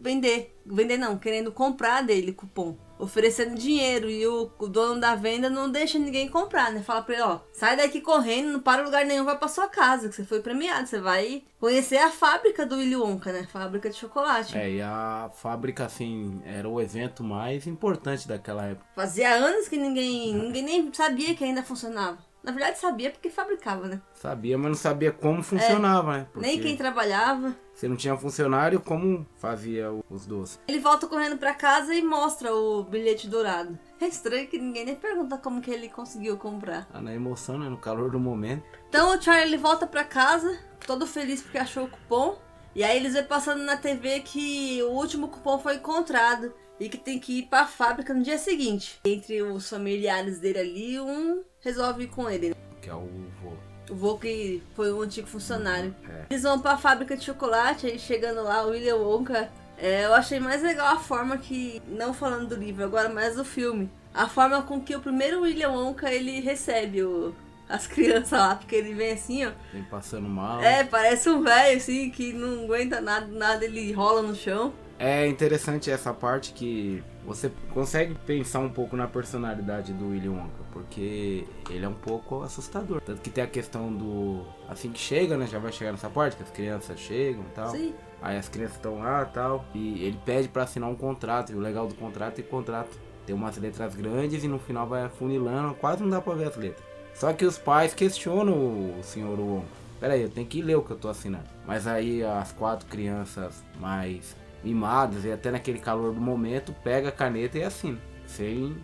vender. 0.00 0.52
Vender 0.66 0.96
não, 0.96 1.16
querendo 1.16 1.52
comprar 1.52 2.02
dele 2.02 2.32
cupom 2.32 2.76
oferecendo 2.98 3.54
dinheiro 3.54 4.08
e 4.08 4.26
o, 4.26 4.50
o, 4.58 4.68
dono 4.68 5.00
da 5.00 5.14
venda 5.14 5.50
não 5.50 5.70
deixa 5.70 5.98
ninguém 5.98 6.28
comprar, 6.28 6.72
né? 6.72 6.82
Fala 6.82 7.02
pra 7.02 7.14
ele, 7.14 7.22
ó, 7.22 7.40
sai 7.52 7.76
daqui 7.76 8.00
correndo, 8.00 8.52
não 8.52 8.60
para 8.60 8.82
lugar 8.82 9.04
nenhum, 9.04 9.24
vai 9.24 9.38
pra 9.38 9.48
sua 9.48 9.68
casa, 9.68 10.08
que 10.08 10.14
você 10.14 10.24
foi 10.24 10.40
premiado, 10.40 10.86
você 10.86 10.98
vai 10.98 11.42
conhecer 11.60 11.98
a 11.98 12.10
fábrica 12.10 12.64
do 12.64 12.76
Willy 12.76 12.96
Wonka, 12.96 13.32
né? 13.32 13.46
Fábrica 13.52 13.90
de 13.90 13.96
chocolate. 13.96 14.56
É, 14.56 14.70
e 14.70 14.80
a 14.80 15.30
fábrica, 15.34 15.84
assim, 15.84 16.40
era 16.44 16.68
o 16.68 16.80
evento 16.80 17.22
mais 17.22 17.66
importante 17.66 18.26
daquela 18.26 18.64
época. 18.64 18.86
Fazia 18.94 19.34
anos 19.34 19.68
que 19.68 19.76
ninguém, 19.76 20.34
ninguém 20.34 20.62
nem 20.62 20.94
sabia 20.94 21.34
que 21.34 21.44
ainda 21.44 21.62
funcionava. 21.62 22.18
Na 22.46 22.52
verdade, 22.52 22.78
sabia 22.78 23.10
porque 23.10 23.28
fabricava, 23.28 23.88
né? 23.88 24.00
Sabia, 24.14 24.56
mas 24.56 24.68
não 24.68 24.76
sabia 24.76 25.10
como 25.10 25.42
funcionava, 25.42 26.14
é, 26.14 26.18
né? 26.18 26.26
Porque 26.32 26.46
nem 26.46 26.60
quem 26.60 26.76
trabalhava. 26.76 27.52
Você 27.74 27.88
não 27.88 27.96
tinha 27.96 28.16
funcionário, 28.16 28.78
como 28.78 29.26
fazia 29.34 29.90
os 30.08 30.26
doces? 30.26 30.60
Ele 30.68 30.78
volta 30.78 31.08
correndo 31.08 31.36
para 31.36 31.52
casa 31.52 31.92
e 31.92 32.00
mostra 32.00 32.54
o 32.54 32.84
bilhete 32.84 33.26
dourado. 33.26 33.76
É 34.00 34.06
estranho 34.06 34.46
que 34.46 34.58
ninguém 34.58 34.84
nem 34.84 34.94
pergunta 34.94 35.36
como 35.36 35.60
que 35.60 35.72
ele 35.72 35.88
conseguiu 35.88 36.36
comprar. 36.36 36.86
Ah, 36.94 37.00
na 37.00 37.12
emoção, 37.12 37.58
né? 37.58 37.68
No 37.68 37.78
calor 37.78 38.12
do 38.12 38.20
momento. 38.20 38.62
Então 38.88 39.16
o 39.16 39.20
Charlie 39.20 39.48
ele 39.48 39.56
volta 39.56 39.84
para 39.84 40.04
casa, 40.04 40.56
todo 40.86 41.04
feliz 41.04 41.42
porque 41.42 41.58
achou 41.58 41.86
o 41.86 41.90
cupom. 41.90 42.38
E 42.76 42.84
aí 42.84 42.96
eles 42.96 43.14
vê 43.14 43.24
passando 43.24 43.64
na 43.64 43.76
TV 43.76 44.20
que 44.20 44.80
o 44.84 44.90
último 44.92 45.26
cupom 45.28 45.58
foi 45.58 45.74
encontrado 45.74 46.54
e 46.78 46.88
que 46.88 46.98
tem 46.98 47.18
que 47.18 47.38
ir 47.38 47.42
para 47.44 47.60
a 47.60 47.66
fábrica 47.66 48.12
no 48.12 48.22
dia 48.22 48.38
seguinte. 48.38 48.98
Entre 49.04 49.42
os 49.42 49.68
familiares 49.68 50.38
dele 50.38 50.58
ali, 50.58 51.00
um 51.00 51.42
resolve 51.60 52.04
ir 52.04 52.08
com 52.08 52.28
ele. 52.28 52.50
Né? 52.50 52.54
Que 52.80 52.90
é 52.90 52.94
o 52.94 53.08
vô. 53.42 53.52
O 53.90 53.94
vô 53.94 54.18
que 54.18 54.62
foi 54.74 54.92
um 54.92 55.00
antigo 55.00 55.26
funcionário. 55.26 55.94
É. 56.08 56.26
Eles 56.30 56.42
vão 56.42 56.60
para 56.60 56.72
a 56.72 56.78
fábrica 56.78 57.16
de 57.16 57.24
chocolate, 57.24 57.86
aí 57.86 57.98
chegando 57.98 58.42
lá, 58.42 58.64
o 58.64 58.70
William 58.70 58.96
Wonka. 58.96 59.50
É, 59.78 60.06
eu 60.06 60.14
achei 60.14 60.40
mais 60.40 60.62
legal 60.62 60.88
a 60.88 60.98
forma 60.98 61.36
que, 61.36 61.82
não 61.86 62.14
falando 62.14 62.48
do 62.48 62.54
livro, 62.54 62.82
agora 62.82 63.10
mais 63.10 63.36
do 63.36 63.44
filme, 63.44 63.90
a 64.14 64.26
forma 64.26 64.62
com 64.62 64.80
que 64.80 64.96
o 64.96 65.00
primeiro 65.00 65.42
William 65.42 65.70
Wonka 65.70 66.10
ele 66.10 66.40
recebe 66.40 67.02
o, 67.02 67.34
as 67.68 67.86
crianças 67.86 68.38
lá, 68.38 68.54
porque 68.54 68.74
ele 68.74 68.94
vem 68.94 69.12
assim, 69.12 69.44
ó. 69.44 69.50
Vem 69.72 69.84
passando 69.84 70.28
mal. 70.28 70.62
É, 70.62 70.82
parece 70.82 71.28
um 71.28 71.42
velho 71.42 71.76
assim 71.76 72.10
que 72.10 72.32
não 72.32 72.64
aguenta 72.64 73.00
nada, 73.00 73.26
nada 73.26 73.64
ele 73.64 73.92
rola 73.92 74.22
no 74.22 74.34
chão. 74.34 74.72
É 74.98 75.26
interessante 75.26 75.90
essa 75.90 76.12
parte 76.14 76.52
que 76.52 77.02
você 77.24 77.52
consegue 77.74 78.14
pensar 78.26 78.60
um 78.60 78.70
pouco 78.70 78.96
na 78.96 79.06
personalidade 79.06 79.92
do 79.92 80.08
Willy 80.08 80.28
Wonka, 80.28 80.64
porque 80.72 81.44
ele 81.68 81.84
é 81.84 81.88
um 81.88 81.94
pouco 81.94 82.42
assustador. 82.42 83.00
Tanto 83.02 83.20
que 83.20 83.28
tem 83.28 83.44
a 83.44 83.46
questão 83.46 83.92
do. 83.92 84.42
Assim 84.68 84.90
que 84.90 84.98
chega, 84.98 85.36
né? 85.36 85.46
Já 85.46 85.58
vai 85.58 85.70
chegar 85.70 85.92
nessa 85.92 86.08
parte, 86.08 86.36
que 86.36 86.42
as 86.42 86.50
crianças 86.50 86.98
chegam 86.98 87.42
e 87.42 87.54
tal. 87.54 87.70
Sim. 87.70 87.94
Aí 88.22 88.38
as 88.38 88.48
crianças 88.48 88.76
estão 88.76 89.00
lá 89.00 89.22
e 89.22 89.34
tal. 89.34 89.64
E 89.74 90.04
ele 90.04 90.18
pede 90.24 90.48
para 90.48 90.62
assinar 90.62 90.88
um 90.88 90.94
contrato. 90.94 91.52
E 91.52 91.54
o 91.54 91.60
legal 91.60 91.86
do 91.86 91.94
contrato 91.94 92.38
é 92.38 92.42
que 92.42 92.48
o 92.48 92.50
contrato 92.50 92.96
tem 93.26 93.34
umas 93.34 93.58
letras 93.58 93.94
grandes 93.94 94.44
e 94.44 94.48
no 94.48 94.58
final 94.58 94.86
vai 94.86 95.02
afunilando, 95.02 95.74
quase 95.74 96.02
não 96.02 96.08
dá 96.08 96.20
pra 96.20 96.34
ver 96.34 96.48
as 96.48 96.56
letras. 96.56 96.86
Só 97.12 97.32
que 97.32 97.44
os 97.44 97.58
pais 97.58 97.92
questionam 97.92 98.54
o 98.98 99.02
senhor 99.02 99.38
Wonka. 99.38 99.66
Pera 99.98 100.14
aí, 100.14 100.22
eu 100.22 100.28
tenho 100.28 100.46
que 100.46 100.62
ler 100.62 100.76
o 100.76 100.82
que 100.82 100.90
eu 100.90 100.96
tô 100.96 101.08
assinando. 101.08 101.48
Mas 101.66 101.86
aí 101.86 102.22
as 102.22 102.52
quatro 102.52 102.86
crianças 102.86 103.64
mais 103.80 104.36
mimadas 104.66 105.24
e 105.24 105.30
até 105.30 105.50
naquele 105.50 105.78
calor 105.78 106.12
do 106.12 106.20
momento, 106.20 106.74
pega 106.82 107.08
a 107.08 107.12
caneta 107.12 107.56
e 107.58 107.62
assina. 107.62 107.98
Sem. 108.26 108.76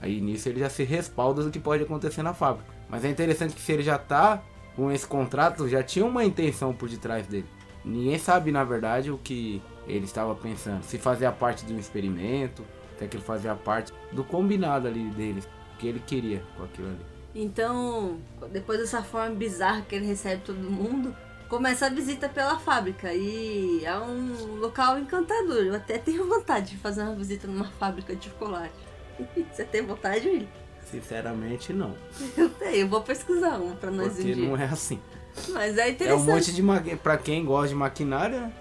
Aí 0.00 0.20
nisso 0.20 0.48
ele 0.48 0.60
já 0.60 0.68
se 0.68 0.82
respalda 0.82 1.42
do 1.42 1.50
que 1.50 1.60
pode 1.60 1.84
acontecer 1.84 2.22
na 2.22 2.34
fábrica. 2.34 2.68
Mas 2.88 3.04
é 3.04 3.08
interessante 3.08 3.54
que 3.54 3.60
se 3.60 3.72
ele 3.72 3.82
já 3.82 3.98
tá 3.98 4.42
com 4.74 4.90
esse 4.90 5.06
contrato, 5.06 5.68
já 5.68 5.82
tinha 5.82 6.04
uma 6.04 6.24
intenção 6.24 6.72
por 6.72 6.88
detrás 6.88 7.26
dele. 7.26 7.46
Ninguém 7.84 8.18
sabe 8.18 8.50
na 8.50 8.64
verdade 8.64 9.10
o 9.10 9.18
que 9.18 9.62
ele 9.86 10.04
estava 10.04 10.34
pensando. 10.34 10.82
Se 10.82 10.98
fazia 10.98 11.30
parte 11.30 11.64
de 11.64 11.72
um 11.72 11.78
experimento, 11.78 12.64
que 12.98 13.16
ele 13.16 13.24
fazia 13.24 13.54
parte 13.54 13.92
do 14.12 14.22
combinado 14.22 14.86
ali 14.86 15.08
dele, 15.10 15.42
que 15.78 15.86
ele 15.86 16.00
queria 16.00 16.42
com 16.56 16.64
aquilo 16.64 16.88
ali. 16.88 16.98
Então, 17.34 18.18
depois 18.52 18.78
dessa 18.78 19.02
forma 19.02 19.34
bizarra 19.34 19.82
que 19.82 19.94
ele 19.94 20.06
recebe 20.06 20.42
todo 20.44 20.58
mundo, 20.58 21.14
começa 21.50 21.86
a 21.86 21.88
visita 21.90 22.28
pela 22.28 22.58
fábrica 22.60 23.12
e 23.12 23.84
é 23.84 23.98
um 23.98 24.54
local 24.60 24.96
encantador. 24.98 25.64
Eu 25.64 25.74
até 25.74 25.98
tenho 25.98 26.26
vontade 26.26 26.70
de 26.70 26.76
fazer 26.76 27.02
uma 27.02 27.14
visita 27.16 27.48
numa 27.48 27.68
fábrica 27.72 28.14
de 28.14 28.28
chocolate. 28.28 28.72
Você 29.52 29.64
tem 29.64 29.82
vontade, 29.82 30.28
Will? 30.28 30.48
Sinceramente, 30.88 31.72
não. 31.72 31.94
Eu 32.36 32.48
tenho, 32.48 32.76
eu 32.76 32.88
vou 32.88 33.02
pesquisar 33.02 33.58
uma 33.58 33.74
pra 33.74 33.90
nós 33.90 34.14
Porque 34.14 34.34
não 34.34 34.56
é 34.56 34.64
assim. 34.64 35.00
Mas 35.48 35.76
é 35.76 35.90
interessante. 35.90 36.08
É 36.08 36.14
um 36.14 36.34
monte 36.34 36.52
de 36.52 36.62
maquinária. 36.62 36.96
Pra 36.96 37.18
quem 37.18 37.44
gosta 37.44 37.68
de 37.68 37.74
maquinária, 37.74 38.52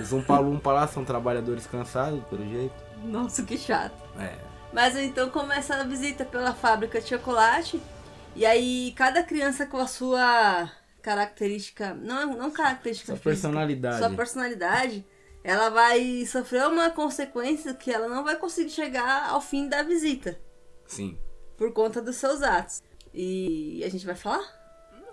os 0.00 0.12
Umpalumpa 0.12 0.72
lá 0.72 0.86
são 0.88 1.04
trabalhadores 1.04 1.66
cansados, 1.66 2.24
pelo 2.24 2.48
jeito. 2.48 2.74
Nossa, 3.04 3.42
que 3.42 3.58
chato. 3.58 3.94
É. 4.18 4.34
Mas 4.72 4.96
então 4.96 5.30
começa 5.30 5.76
a 5.76 5.84
visita 5.84 6.24
pela 6.24 6.54
fábrica 6.54 7.00
de 7.00 7.08
chocolate. 7.08 7.80
E 8.34 8.44
aí 8.44 8.92
cada 8.96 9.22
criança 9.22 9.66
com 9.66 9.78
a 9.78 9.86
sua 9.86 10.68
característica, 11.04 11.92
não, 11.92 12.34
não 12.34 12.50
característica 12.50 13.08
sua 13.08 13.16
física, 13.16 13.30
personalidade. 13.30 13.98
Sua 13.98 14.10
personalidade, 14.10 15.06
ela 15.44 15.68
vai 15.68 16.24
sofrer 16.24 16.66
uma 16.66 16.88
consequência 16.90 17.74
que 17.74 17.92
ela 17.92 18.08
não 18.08 18.24
vai 18.24 18.36
conseguir 18.36 18.70
chegar 18.70 19.28
ao 19.28 19.42
fim 19.42 19.68
da 19.68 19.82
visita. 19.82 20.40
Sim. 20.86 21.18
Por 21.58 21.74
conta 21.74 22.00
dos 22.00 22.16
seus 22.16 22.42
atos. 22.42 22.82
E 23.12 23.84
a 23.84 23.90
gente 23.90 24.06
vai 24.06 24.14
falar? 24.14 24.42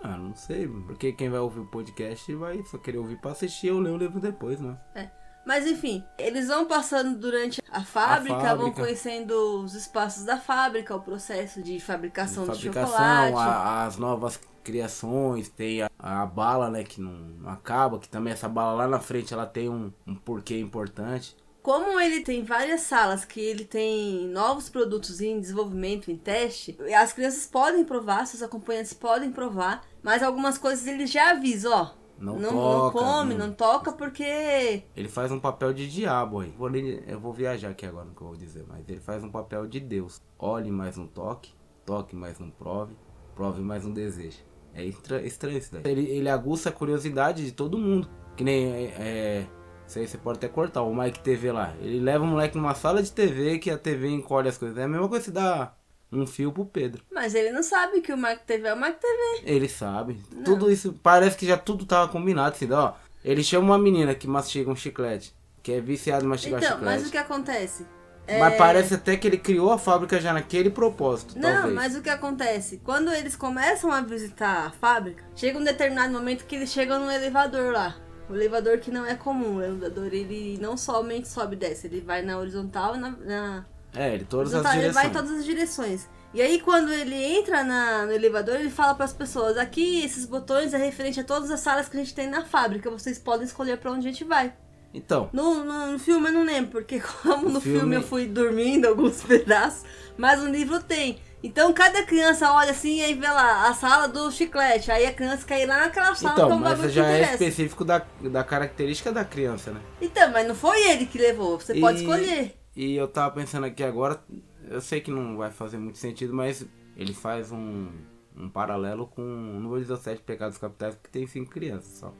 Ah, 0.02 0.16
não 0.16 0.34
sei, 0.34 0.66
porque 0.66 1.12
quem 1.12 1.28
vai 1.28 1.40
ouvir 1.40 1.60
o 1.60 1.66
podcast 1.66 2.34
vai 2.36 2.64
só 2.64 2.78
querer 2.78 2.96
ouvir 2.96 3.20
pra 3.20 3.32
assistir 3.32 3.70
ou 3.70 3.78
ler 3.78 3.90
o 3.90 3.98
livro 3.98 4.18
depois, 4.18 4.60
né? 4.60 4.80
É. 4.94 5.10
Mas 5.44 5.66
enfim, 5.66 6.02
eles 6.18 6.48
vão 6.48 6.66
passando 6.66 7.18
durante 7.18 7.60
a 7.70 7.82
fábrica, 7.82 8.36
a 8.36 8.40
fábrica, 8.40 8.56
vão 8.56 8.72
conhecendo 8.72 9.62
os 9.62 9.74
espaços 9.74 10.24
da 10.24 10.38
fábrica, 10.38 10.94
o 10.94 11.00
processo 11.00 11.62
de 11.62 11.78
fabricação 11.80 12.44
de, 12.44 12.52
fabricação, 12.52 12.90
de 12.90 12.96
chocolate. 12.96 13.36
A, 13.36 13.84
as 13.84 13.96
novas 13.96 14.40
criações, 14.62 15.48
tem 15.48 15.82
a, 15.82 15.90
a, 15.98 16.24
bala, 16.26 16.70
né, 16.70 16.84
que 16.84 17.00
não, 17.00 17.12
não, 17.12 17.50
acaba, 17.50 17.98
que 17.98 18.08
também 18.08 18.32
essa 18.32 18.48
bala 18.48 18.72
lá 18.72 18.88
na 18.88 19.00
frente 19.00 19.34
ela 19.34 19.46
tem 19.46 19.68
um, 19.68 19.92
um 20.06 20.14
porquê 20.14 20.58
importante. 20.58 21.36
Como 21.62 22.00
ele 22.00 22.22
tem 22.22 22.42
várias 22.42 22.80
salas 22.80 23.24
que 23.24 23.40
ele 23.40 23.64
tem 23.64 24.26
novos 24.28 24.68
produtos 24.68 25.20
em 25.20 25.38
desenvolvimento, 25.38 26.10
em 26.10 26.16
teste, 26.16 26.76
as 26.96 27.12
crianças 27.12 27.46
podem 27.46 27.84
provar, 27.84 28.26
seus 28.26 28.42
acompanhantes 28.42 28.92
podem 28.92 29.30
provar, 29.30 29.84
mas 30.02 30.22
algumas 30.22 30.58
coisas 30.58 30.86
ele 30.86 31.06
já 31.06 31.30
avisa, 31.30 31.70
ó. 31.70 32.02
Não, 32.18 32.38
não, 32.38 32.50
toca, 32.50 32.78
não 32.78 32.90
come, 32.92 33.34
não... 33.34 33.46
não... 33.48 33.54
toca 33.54 33.92
porque. 33.92 34.84
Ele 34.94 35.08
faz 35.08 35.32
um 35.32 35.40
papel 35.40 35.72
de 35.72 35.90
diabo 35.90 36.38
aí. 36.38 36.54
Vou, 36.56 36.70
eu 36.70 37.18
vou 37.18 37.32
viajar 37.32 37.70
aqui 37.70 37.84
agora 37.84 38.04
no 38.04 38.14
que 38.14 38.22
eu 38.22 38.28
vou 38.28 38.36
dizer, 38.36 38.64
mas 38.68 38.88
ele 38.88 39.00
faz 39.00 39.24
um 39.24 39.30
papel 39.30 39.66
de 39.66 39.80
Deus. 39.80 40.20
Olhe, 40.38 40.70
mas 40.70 40.96
não 40.96 41.08
toque. 41.08 41.52
Toque, 41.84 42.14
mas 42.14 42.38
não 42.38 42.48
prove. 42.48 42.94
Prove, 43.34 43.60
mas 43.60 43.84
não 43.84 43.92
deseja. 43.92 44.38
É 44.74 44.84
estranho 44.84 45.58
isso 45.58 45.72
daí. 45.72 45.82
Ele, 45.84 46.08
ele 46.10 46.28
aguça 46.28 46.68
a 46.68 46.72
curiosidade 46.72 47.44
de 47.44 47.52
todo 47.52 47.78
mundo. 47.78 48.08
Que 48.36 48.44
nem. 48.44 48.66
É, 48.66 48.94
é, 48.98 49.46
isso 49.86 49.98
aí 49.98 50.08
você 50.08 50.16
pode 50.16 50.38
até 50.38 50.48
cortar. 50.48 50.82
O 50.82 50.94
Mike 50.94 51.20
TV 51.20 51.52
lá. 51.52 51.74
Ele 51.80 52.00
leva 52.00 52.24
o 52.24 52.26
moleque 52.26 52.56
numa 52.56 52.74
sala 52.74 53.02
de 53.02 53.12
TV 53.12 53.58
que 53.58 53.70
a 53.70 53.76
TV 53.76 54.08
encolhe 54.08 54.48
as 54.48 54.56
coisas. 54.56 54.78
É 54.78 54.84
a 54.84 54.88
mesma 54.88 55.08
coisa 55.08 55.24
que 55.24 55.30
dá 55.30 55.74
um 56.10 56.26
fio 56.26 56.52
pro 56.52 56.64
Pedro. 56.64 57.02
Mas 57.12 57.34
ele 57.34 57.52
não 57.52 57.62
sabe 57.62 58.00
que 58.00 58.12
o 58.12 58.16
Mike 58.16 58.44
TV 58.46 58.68
é 58.68 58.74
o 58.74 58.80
Mike 58.80 58.98
TV. 59.00 59.42
Ele 59.44 59.68
sabe. 59.68 60.18
Não. 60.32 60.44
Tudo 60.44 60.70
isso. 60.70 60.94
Parece 61.02 61.36
que 61.36 61.46
já 61.46 61.58
tudo 61.58 61.84
tava 61.84 62.10
combinado. 62.10 62.54
Assim, 62.54 62.70
ó. 62.72 62.94
Ele 63.24 63.44
chama 63.44 63.66
uma 63.66 63.78
menina 63.78 64.14
que 64.14 64.26
mastiga 64.26 64.70
um 64.70 64.76
chiclete. 64.76 65.34
Que 65.62 65.72
é 65.72 65.80
viciado 65.80 66.24
em 66.24 66.28
mastigar 66.28 66.60
então, 66.60 66.76
chiclete. 66.76 66.98
Mas 66.98 67.08
o 67.08 67.10
que 67.10 67.18
acontece? 67.18 67.86
Mas 68.26 68.54
é... 68.54 68.56
parece 68.56 68.94
até 68.94 69.16
que 69.16 69.26
ele 69.26 69.36
criou 69.36 69.70
a 69.70 69.78
fábrica 69.78 70.20
já 70.20 70.32
naquele 70.32 70.70
propósito. 70.70 71.38
Não, 71.38 71.52
talvez. 71.52 71.74
mas 71.74 71.96
o 71.96 72.02
que 72.02 72.10
acontece? 72.10 72.80
Quando 72.84 73.12
eles 73.12 73.34
começam 73.34 73.90
a 73.90 74.00
visitar 74.00 74.66
a 74.66 74.70
fábrica, 74.70 75.24
chega 75.34 75.58
um 75.58 75.64
determinado 75.64 76.12
momento 76.12 76.44
que 76.44 76.54
eles 76.54 76.70
chegam 76.70 77.00
no 77.00 77.10
elevador 77.10 77.72
lá. 77.72 77.96
O 78.30 78.34
elevador 78.34 78.78
que 78.78 78.90
não 78.90 79.04
é 79.04 79.14
comum. 79.14 79.56
O 79.56 79.62
elevador 79.62 80.06
ele 80.06 80.58
não 80.60 80.76
somente 80.76 81.28
sobe 81.28 81.56
e 81.56 81.58
desce, 81.58 81.86
ele 81.86 82.00
vai 82.00 82.22
na 82.22 82.38
horizontal 82.38 82.96
e 82.96 82.98
na, 82.98 83.10
na. 83.10 83.66
É, 83.94 84.14
ele 84.14 84.24
todas 84.24 84.54
as 84.54 84.62
direções. 84.62 84.84
Ele 84.84 84.92
vai 84.92 85.06
em 85.06 85.10
todas 85.10 85.30
as 85.30 85.44
direções. 85.44 86.08
E 86.32 86.40
aí 86.40 86.60
quando 86.60 86.90
ele 86.90 87.14
entra 87.14 87.62
na, 87.62 88.06
no 88.06 88.12
elevador, 88.12 88.54
ele 88.54 88.70
fala 88.70 88.94
para 88.94 89.04
as 89.04 89.12
pessoas: 89.12 89.58
aqui 89.58 90.02
esses 90.02 90.24
botões 90.24 90.72
é 90.72 90.78
referente 90.78 91.20
a 91.20 91.24
todas 91.24 91.50
as 91.50 91.60
salas 91.60 91.88
que 91.88 91.96
a 91.96 92.00
gente 92.00 92.14
tem 92.14 92.28
na 92.28 92.44
fábrica. 92.44 92.88
Vocês 92.88 93.18
podem 93.18 93.44
escolher 93.44 93.76
para 93.78 93.90
onde 93.90 94.06
a 94.06 94.10
gente 94.10 94.24
vai. 94.24 94.54
Então. 94.94 95.30
No, 95.32 95.64
no, 95.64 95.92
no, 95.92 95.98
filme 95.98 96.28
eu 96.28 96.32
não 96.32 96.44
lembro, 96.44 96.70
porque 96.70 97.00
como 97.22 97.48
no 97.48 97.60
filme... 97.60 97.78
filme... 97.80 97.96
eu 97.96 98.02
fui 98.02 98.26
dormindo 98.26 98.86
alguns 98.86 99.22
pedaços, 99.24 99.84
mas 100.16 100.40
no 100.40 100.50
livro 100.50 100.82
tem. 100.82 101.18
Então 101.42 101.72
cada 101.72 102.04
criança 102.04 102.52
olha 102.52 102.70
assim 102.70 102.98
e 102.98 103.02
aí 103.02 103.14
vê 103.14 103.26
lá 103.26 103.68
a 103.68 103.74
sala 103.74 104.06
do 104.06 104.30
chiclete. 104.30 104.92
Aí 104.92 105.06
a 105.06 105.12
criança 105.12 105.44
cai 105.44 105.66
lá 105.66 105.80
naquela 105.80 106.14
sala 106.14 106.34
então, 106.34 106.48
que 106.48 106.54
um 106.54 106.58
mas 106.58 106.92
já 106.92 107.08
é 107.08 107.22
específico 107.32 107.84
da, 107.84 108.02
da 108.20 108.44
característica 108.44 109.10
da 109.10 109.24
criança, 109.24 109.72
né? 109.72 109.80
Então, 110.00 110.30
mas 110.30 110.46
não 110.46 110.54
foi 110.54 110.80
ele 110.88 111.06
que 111.06 111.18
levou, 111.18 111.58
você 111.58 111.74
e, 111.74 111.80
pode 111.80 112.00
escolher. 112.00 112.54
E 112.76 112.94
eu 112.94 113.08
tava 113.08 113.34
pensando 113.34 113.66
aqui 113.66 113.82
agora, 113.82 114.22
eu 114.70 114.80
sei 114.80 115.00
que 115.00 115.10
não 115.10 115.36
vai 115.36 115.50
fazer 115.50 115.78
muito 115.78 115.98
sentido, 115.98 116.32
mas 116.32 116.64
ele 116.96 117.12
faz 117.12 117.50
um, 117.50 117.88
um 118.36 118.48
paralelo 118.48 119.08
com. 119.08 119.78
Dizer 119.78 119.94
os 119.94 120.00
sete 120.00 120.22
pecados 120.22 120.58
capitais, 120.58 120.94
porque 120.94 121.10
tem 121.10 121.26
cinco 121.26 121.50
crianças 121.50 121.98
só. 121.98 122.14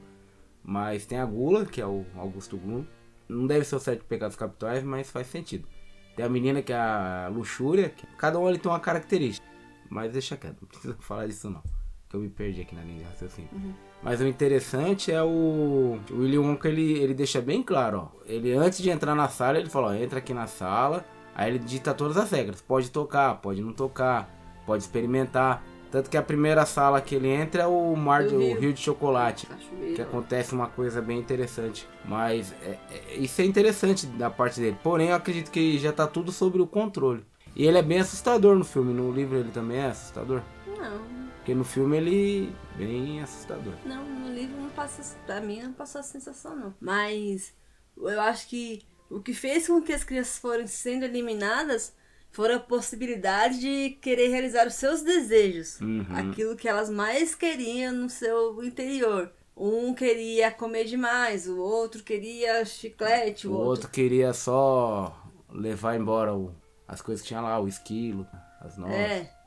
Mas 0.63 1.05
tem 1.05 1.19
a 1.19 1.25
gula, 1.25 1.65
que 1.65 1.81
é 1.81 1.85
o 1.85 2.05
Augusto 2.15 2.57
Glum. 2.57 2.85
Não 3.27 3.45
deve 3.45 3.65
ser 3.65 3.75
os 3.75 3.83
sete 3.83 4.03
pecados 4.03 4.35
capitais, 4.35 4.83
mas 4.83 5.09
faz 5.09 5.27
sentido. 5.27 5.67
Tem 6.15 6.25
a 6.25 6.29
menina 6.29 6.61
que 6.61 6.71
é 6.71 6.77
a 6.77 7.29
luxúria, 7.33 7.89
que 7.89 8.05
cada 8.17 8.39
um 8.39 8.47
ali 8.47 8.57
tem 8.57 8.71
uma 8.71 8.79
característica. 8.79 9.45
Mas 9.89 10.11
deixa 10.11 10.37
quieto, 10.37 10.57
não 10.61 10.67
precisa 10.67 10.95
falar 11.01 11.27
disso 11.27 11.49
não. 11.49 11.61
Que 12.09 12.15
eu 12.15 12.21
me 12.21 12.29
perdi 12.29 12.61
aqui 12.61 12.75
na 12.75 12.83
linha 12.83 12.99
de 12.99 13.03
raciocínio. 13.05 13.49
Uhum. 13.51 13.73
Mas 14.01 14.21
o 14.21 14.27
interessante 14.27 15.11
é 15.11 15.21
o. 15.23 15.99
O 16.11 16.19
Willy 16.19 16.37
Wonka 16.37 16.67
ele, 16.67 16.93
ele 16.99 17.13
deixa 17.13 17.41
bem 17.41 17.63
claro, 17.63 18.11
ó. 18.13 18.23
Ele 18.25 18.53
antes 18.53 18.79
de 18.79 18.89
entrar 18.89 19.15
na 19.15 19.27
sala, 19.27 19.57
ele 19.57 19.69
fala, 19.69 19.87
ó, 19.87 19.93
entra 19.93 20.19
aqui 20.19 20.33
na 20.33 20.45
sala. 20.45 21.05
Aí 21.35 21.49
ele 21.49 21.59
dita 21.59 21.93
todas 21.93 22.15
as 22.17 22.29
regras. 22.29 22.61
Pode 22.61 22.91
tocar, 22.91 23.35
pode 23.41 23.61
não 23.61 23.73
tocar, 23.73 24.29
pode 24.65 24.83
experimentar. 24.83 25.63
Tanto 25.93 26.09
que 26.09 26.17
a 26.17 26.23
primeira 26.23 26.65
sala 26.65 26.99
que 26.99 27.13
ele 27.13 27.27
entra 27.27 27.61
é 27.61 27.67
o 27.67 27.95
mar 27.95 28.25
de, 28.25 28.33
o 28.33 28.59
rio 28.59 28.73
de 28.73 28.79
chocolate. 28.79 29.47
Que 29.95 30.01
acontece 30.01 30.51
uma 30.51 30.65
coisa 30.65 30.99
bem 30.99 31.19
interessante. 31.19 31.87
Mas 32.03 32.51
é, 32.63 32.79
é, 32.89 33.15
isso 33.17 33.39
é 33.39 33.45
interessante 33.45 34.07
da 34.07 34.27
parte 34.27 34.59
dele. 34.59 34.75
Porém, 34.81 35.09
eu 35.09 35.15
acredito 35.15 35.51
que 35.51 35.77
já 35.77 35.93
tá 35.93 36.07
tudo 36.07 36.31
sobre 36.31 36.59
o 36.63 36.65
controle. 36.65 37.23
E 37.55 37.67
ele 37.67 37.77
é 37.77 37.83
bem 37.83 37.99
assustador 37.99 38.55
no 38.55 38.65
filme. 38.65 38.91
No 38.91 39.11
livro 39.11 39.37
ele 39.37 39.51
também 39.51 39.81
é 39.81 39.85
assustador? 39.85 40.41
Não. 40.65 40.99
Porque 41.35 41.53
no 41.53 41.63
filme 41.63 41.95
ele 41.95 42.55
é 42.73 42.77
bem 42.79 43.21
assustador. 43.21 43.73
Não, 43.85 44.03
no 44.03 44.33
livro 44.33 44.59
não 44.59 44.71
passa. 44.71 45.15
Pra 45.27 45.41
mim 45.41 45.61
não 45.61 45.73
passou 45.73 46.01
a 46.01 46.03
sensação, 46.03 46.55
não. 46.55 46.73
Mas 46.81 47.53
eu 47.95 48.19
acho 48.19 48.49
que 48.49 48.81
o 49.11 49.21
que 49.21 49.35
fez 49.35 49.67
com 49.67 49.79
que 49.79 49.93
as 49.93 50.03
crianças 50.03 50.39
foram 50.39 50.65
sendo 50.65 51.05
eliminadas 51.05 51.93
foram 52.33 52.55
a 52.55 52.59
possibilidade 52.59 53.59
de 53.59 53.91
querer 54.01 54.27
realizar 54.27 54.67
os 54.67 54.73
seus 54.73 55.01
desejos, 55.01 55.79
uhum. 55.79 56.05
aquilo 56.09 56.55
que 56.55 56.67
elas 56.67 56.89
mais 56.89 57.33
queriam 57.33 57.93
no 57.93 58.09
seu 58.09 58.61
interior. 58.63 59.31
Um 59.55 59.93
queria 59.93 60.51
comer 60.51 60.85
demais, 60.85 61.47
o 61.47 61.59
outro 61.59 62.03
queria 62.03 62.65
chiclete, 62.65 63.47
o, 63.47 63.51
o 63.51 63.53
outro... 63.53 63.69
outro 63.69 63.89
queria 63.89 64.33
só 64.33 65.15
levar 65.47 65.95
embora 65.95 66.33
o, 66.33 66.51
as 66.87 67.01
coisas 67.01 67.21
que 67.21 67.27
tinha 67.27 67.39
lá, 67.39 67.59
o 67.59 67.67
esquilo, 67.67 68.27
as 68.59 68.75
nozes. 68.77 68.95
É. 68.95 69.42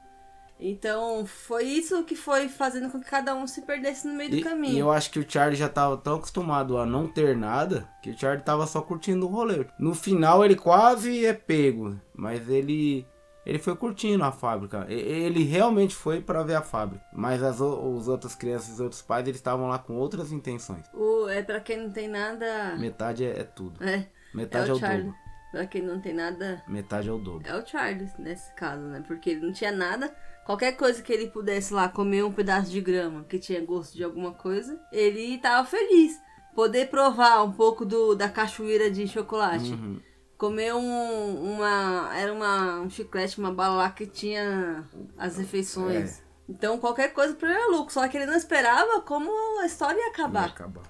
Então, 0.58 1.26
foi 1.26 1.64
isso 1.64 2.02
que 2.04 2.16
foi 2.16 2.48
fazendo 2.48 2.90
com 2.90 2.98
que 2.98 3.10
cada 3.10 3.34
um 3.34 3.46
se 3.46 3.62
perdesse 3.62 4.06
no 4.06 4.14
meio 4.14 4.34
e, 4.34 4.36
do 4.38 4.42
caminho. 4.42 4.74
E 4.74 4.78
eu 4.78 4.90
acho 4.90 5.10
que 5.10 5.18
o 5.18 5.30
Charlie 5.30 5.56
já 5.56 5.68
tava 5.68 5.96
tão 5.96 6.16
acostumado 6.16 6.78
a 6.78 6.86
não 6.86 7.06
ter 7.06 7.36
nada 7.36 7.88
que 8.02 8.10
o 8.10 8.18
Charlie 8.18 8.44
tava 8.44 8.66
só 8.66 8.80
curtindo 8.80 9.26
o 9.26 9.30
rolê. 9.30 9.66
No 9.78 9.94
final 9.94 10.44
ele 10.44 10.56
quase 10.56 11.26
é 11.26 11.34
pego, 11.34 12.00
mas 12.14 12.48
ele 12.48 13.06
ele 13.44 13.60
foi 13.60 13.76
curtindo 13.76 14.24
a 14.24 14.32
fábrica. 14.32 14.86
Ele 14.88 15.44
realmente 15.44 15.94
foi 15.94 16.20
para 16.20 16.42
ver 16.42 16.56
a 16.56 16.62
fábrica. 16.62 17.04
Mas 17.12 17.42
as 17.42 17.60
os 17.60 18.08
outras 18.08 18.34
crianças 18.34 18.70
e 18.70 18.72
os 18.72 18.80
outros 18.80 19.02
pais 19.02 19.26
eles 19.26 19.38
estavam 19.38 19.68
lá 19.68 19.78
com 19.78 19.94
outras 19.94 20.32
intenções. 20.32 20.84
O, 20.92 21.28
é 21.28 21.42
para 21.42 21.60
quem 21.60 21.76
não 21.76 21.90
tem 21.90 22.08
nada. 22.08 22.74
Metade 22.76 23.24
é, 23.24 23.40
é 23.40 23.44
tudo. 23.44 23.82
É. 23.84 24.06
Metade 24.34 24.70
é 24.70 24.72
o, 24.72 24.76
é 24.76 24.78
o 24.78 24.80
dobro. 24.80 25.14
Pra 25.52 25.66
quem 25.66 25.80
não 25.80 26.00
tem 26.00 26.12
nada. 26.12 26.62
Metade 26.66 27.08
é 27.08 27.12
o 27.12 27.18
dobro. 27.18 27.48
É 27.48 27.56
o 27.56 27.64
Charles 27.64 28.10
nesse 28.18 28.52
caso, 28.54 28.82
né? 28.82 29.02
Porque 29.06 29.30
ele 29.30 29.46
não 29.46 29.52
tinha 29.52 29.70
nada 29.70 30.12
Qualquer 30.46 30.76
coisa 30.76 31.02
que 31.02 31.12
ele 31.12 31.26
pudesse 31.26 31.74
lá 31.74 31.88
comer 31.88 32.22
um 32.22 32.30
pedaço 32.30 32.70
de 32.70 32.80
grama 32.80 33.24
que 33.24 33.36
tinha 33.36 33.60
gosto 33.60 33.96
de 33.96 34.04
alguma 34.04 34.30
coisa, 34.32 34.80
ele 34.92 35.36
tava 35.38 35.66
feliz. 35.66 36.16
Poder 36.54 36.88
provar 36.88 37.42
um 37.42 37.50
pouco 37.50 37.84
do, 37.84 38.14
da 38.14 38.28
cachoeira 38.28 38.88
de 38.88 39.08
chocolate. 39.08 39.72
Uhum. 39.72 39.98
Comer 40.38 40.72
um, 40.72 41.54
uma. 41.54 42.12
Era 42.14 42.32
uma, 42.32 42.78
um 42.78 42.88
chiclete, 42.88 43.40
uma 43.40 43.52
bala 43.52 43.74
lá 43.74 43.90
que 43.90 44.06
tinha 44.06 44.84
as 45.18 45.36
refeições. 45.36 46.20
É. 46.20 46.22
Então 46.48 46.78
qualquer 46.78 47.12
coisa 47.12 47.34
pra 47.34 47.48
ele 47.48 47.58
era 47.58 47.70
lucro. 47.72 47.92
Só 47.92 48.06
que 48.06 48.16
ele 48.16 48.26
não 48.26 48.36
esperava 48.36 49.00
como 49.00 49.28
a 49.60 49.66
história 49.66 49.98
ia 49.98 50.10
acabar. 50.10 50.44
Ia 50.44 50.54
acabar. 50.54 50.84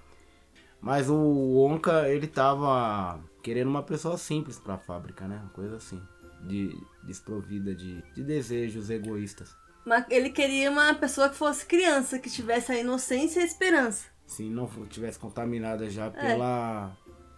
Mas 0.83 1.09
o 1.09 1.57
Onka, 1.65 2.11
ele 2.11 2.27
tava 2.27 3.19
querendo 3.43 3.69
uma 3.69 3.83
pessoa 3.83 4.19
simples 4.19 4.59
pra 4.59 4.77
fábrica, 4.77 5.27
né? 5.27 5.39
Uma 5.43 5.51
coisa 5.51 5.77
assim 5.77 6.01
de, 6.47 6.81
desprovida 7.05 7.75
de, 7.75 8.03
de 8.15 8.23
desejos 8.23 8.91
egoístas. 8.91 9.55
Mas 9.85 10.05
ele 10.11 10.31
queria 10.31 10.71
uma 10.71 10.95
pessoa 10.95 11.29
que 11.29 11.37
fosse 11.37 11.65
criança, 11.65 12.19
que 12.19 12.31
tivesse 12.31 12.73
a 12.73 12.79
inocência 12.79 13.41
e 13.41 13.43
a 13.43 13.47
esperança. 13.47 14.07
Sim, 14.27 14.51
não 14.51 14.69
tivesse 14.89 15.19
contaminada 15.19 15.89
já 15.89 16.07
é. 16.07 16.11
pela 16.11 16.97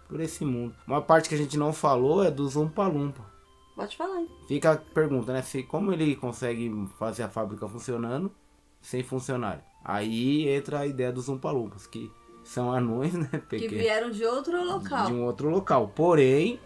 por 0.08 0.20
esse 0.20 0.44
mundo. 0.44 0.74
Uma 0.86 1.02
parte 1.02 1.28
que 1.28 1.34
a 1.34 1.38
gente 1.38 1.58
não 1.58 1.72
falou 1.72 2.24
é 2.24 2.30
do 2.30 2.48
Zumpa 2.48 2.86
Lumpa. 2.86 3.22
Pode 3.76 3.96
falar. 3.96 4.20
Hein? 4.20 4.28
Fica 4.48 4.72
a 4.72 4.76
pergunta, 4.76 5.32
né? 5.32 5.42
Se, 5.42 5.62
como 5.62 5.92
ele 5.92 6.16
consegue 6.16 6.72
fazer 6.98 7.22
a 7.22 7.28
fábrica 7.28 7.68
funcionando 7.68 8.32
sem 8.80 9.02
funcionário? 9.02 9.62
Aí 9.84 10.48
entra 10.48 10.80
a 10.80 10.86
ideia 10.86 11.12
dos 11.12 11.26
Zumpa 11.26 11.50
Lumpas, 11.50 11.86
que 11.86 12.10
são 12.42 12.72
anões, 12.72 13.12
né? 13.12 13.28
Pequenos, 13.48 13.68
que 13.68 13.78
vieram 13.78 14.10
de 14.10 14.24
outro 14.24 14.64
local. 14.64 15.06
De 15.06 15.12
um 15.12 15.24
outro 15.24 15.50
local. 15.50 15.92
Porém, 15.94 16.58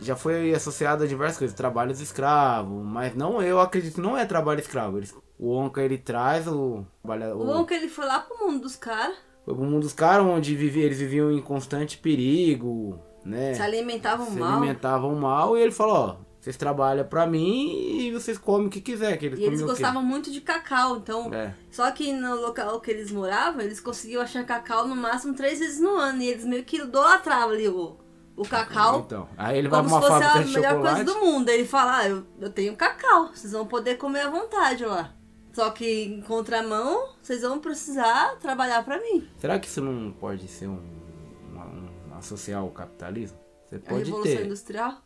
já 0.00 0.16
foi 0.16 0.52
associado 0.54 1.04
a 1.04 1.06
diversas 1.06 1.38
coisas, 1.38 1.56
trabalhos 1.56 2.00
escravos, 2.00 2.84
mas 2.84 3.14
não, 3.14 3.42
eu 3.42 3.60
acredito 3.60 4.00
não 4.00 4.16
é 4.16 4.24
trabalho 4.24 4.60
escravo. 4.60 4.98
Eles, 4.98 5.14
o 5.38 5.54
Onca 5.54 5.82
ele 5.82 5.98
traz 5.98 6.46
o. 6.46 6.84
O, 7.02 7.08
o 7.08 7.50
Onca 7.50 7.74
ele 7.74 7.88
foi 7.88 8.06
lá 8.06 8.20
pro 8.20 8.38
mundo 8.38 8.62
dos 8.62 8.76
caras. 8.76 9.16
Foi 9.44 9.54
pro 9.54 9.64
mundo 9.64 9.82
dos 9.82 9.92
caras, 9.92 10.24
onde 10.24 10.54
vive, 10.54 10.80
eles 10.80 10.98
viviam 10.98 11.30
em 11.32 11.40
constante 11.40 11.98
perigo, 11.98 12.98
né? 13.24 13.54
Se 13.54 13.62
alimentavam 13.62 14.26
Se 14.26 14.38
mal. 14.38 14.48
Se 14.48 14.56
alimentavam 14.56 15.14
mal, 15.14 15.56
e 15.56 15.60
ele 15.60 15.72
falou: 15.72 15.94
ó, 15.94 16.16
vocês 16.42 16.56
trabalham 16.56 17.06
pra 17.06 17.24
mim 17.24 18.00
e 18.00 18.12
vocês 18.12 18.36
comem 18.36 18.66
o 18.66 18.70
que 18.70 18.80
quiser. 18.80 19.16
Que 19.16 19.26
eles 19.26 19.38
e 19.38 19.44
eles 19.44 19.62
gostavam 19.62 20.02
muito 20.02 20.28
de 20.28 20.40
cacau, 20.40 20.96
então. 20.96 21.32
É. 21.32 21.54
Só 21.70 21.88
que 21.92 22.12
no 22.12 22.34
local 22.34 22.80
que 22.80 22.90
eles 22.90 23.12
moravam, 23.12 23.60
eles 23.60 23.80
conseguiam 23.80 24.20
achar 24.20 24.44
cacau 24.44 24.88
no 24.88 24.96
máximo 24.96 25.34
três 25.34 25.60
vezes 25.60 25.80
no 25.80 25.96
ano. 25.96 26.20
E 26.20 26.26
eles 26.26 26.44
meio 26.44 26.64
que 26.64 26.78
idolatravam 26.78 27.50
ali 27.50 27.68
o, 27.68 27.96
o 28.36 28.42
cacau. 28.42 29.00
Então, 29.00 29.28
aí 29.36 29.58
ele 29.58 29.68
vai 29.68 29.80
uma 29.80 30.00
fábrica 30.00 30.44
de 30.44 30.52
chocolate. 30.52 30.66
a 30.66 30.78
melhor 30.78 30.94
coisa 30.94 31.04
do 31.04 31.20
mundo. 31.20 31.48
Ele 31.48 31.64
fala, 31.64 31.98
ah, 31.98 32.08
eu, 32.08 32.26
eu 32.40 32.50
tenho 32.50 32.76
cacau, 32.76 33.28
vocês 33.28 33.52
vão 33.52 33.66
poder 33.66 33.96
comer 33.96 34.20
à 34.20 34.30
vontade 34.30 34.84
lá. 34.84 35.14
Só 35.52 35.70
que 35.70 36.04
em 36.04 36.22
contramão, 36.22 37.10
vocês 37.20 37.42
vão 37.42 37.60
precisar 37.60 38.36
trabalhar 38.38 38.82
para 38.84 38.98
mim. 38.98 39.28
Será 39.36 39.58
que 39.58 39.68
isso 39.68 39.82
não 39.82 40.10
pode 40.12 40.48
ser 40.48 40.66
um, 40.66 40.82
uma, 41.50 41.66
um 41.66 42.14
associar 42.16 42.62
ao 42.62 42.70
capitalismo? 42.70 43.38
Você 43.66 43.78
pode 43.78 44.02
a 44.02 44.04
revolução 44.04 44.36
ter. 44.36 44.46
industrial? 44.46 45.02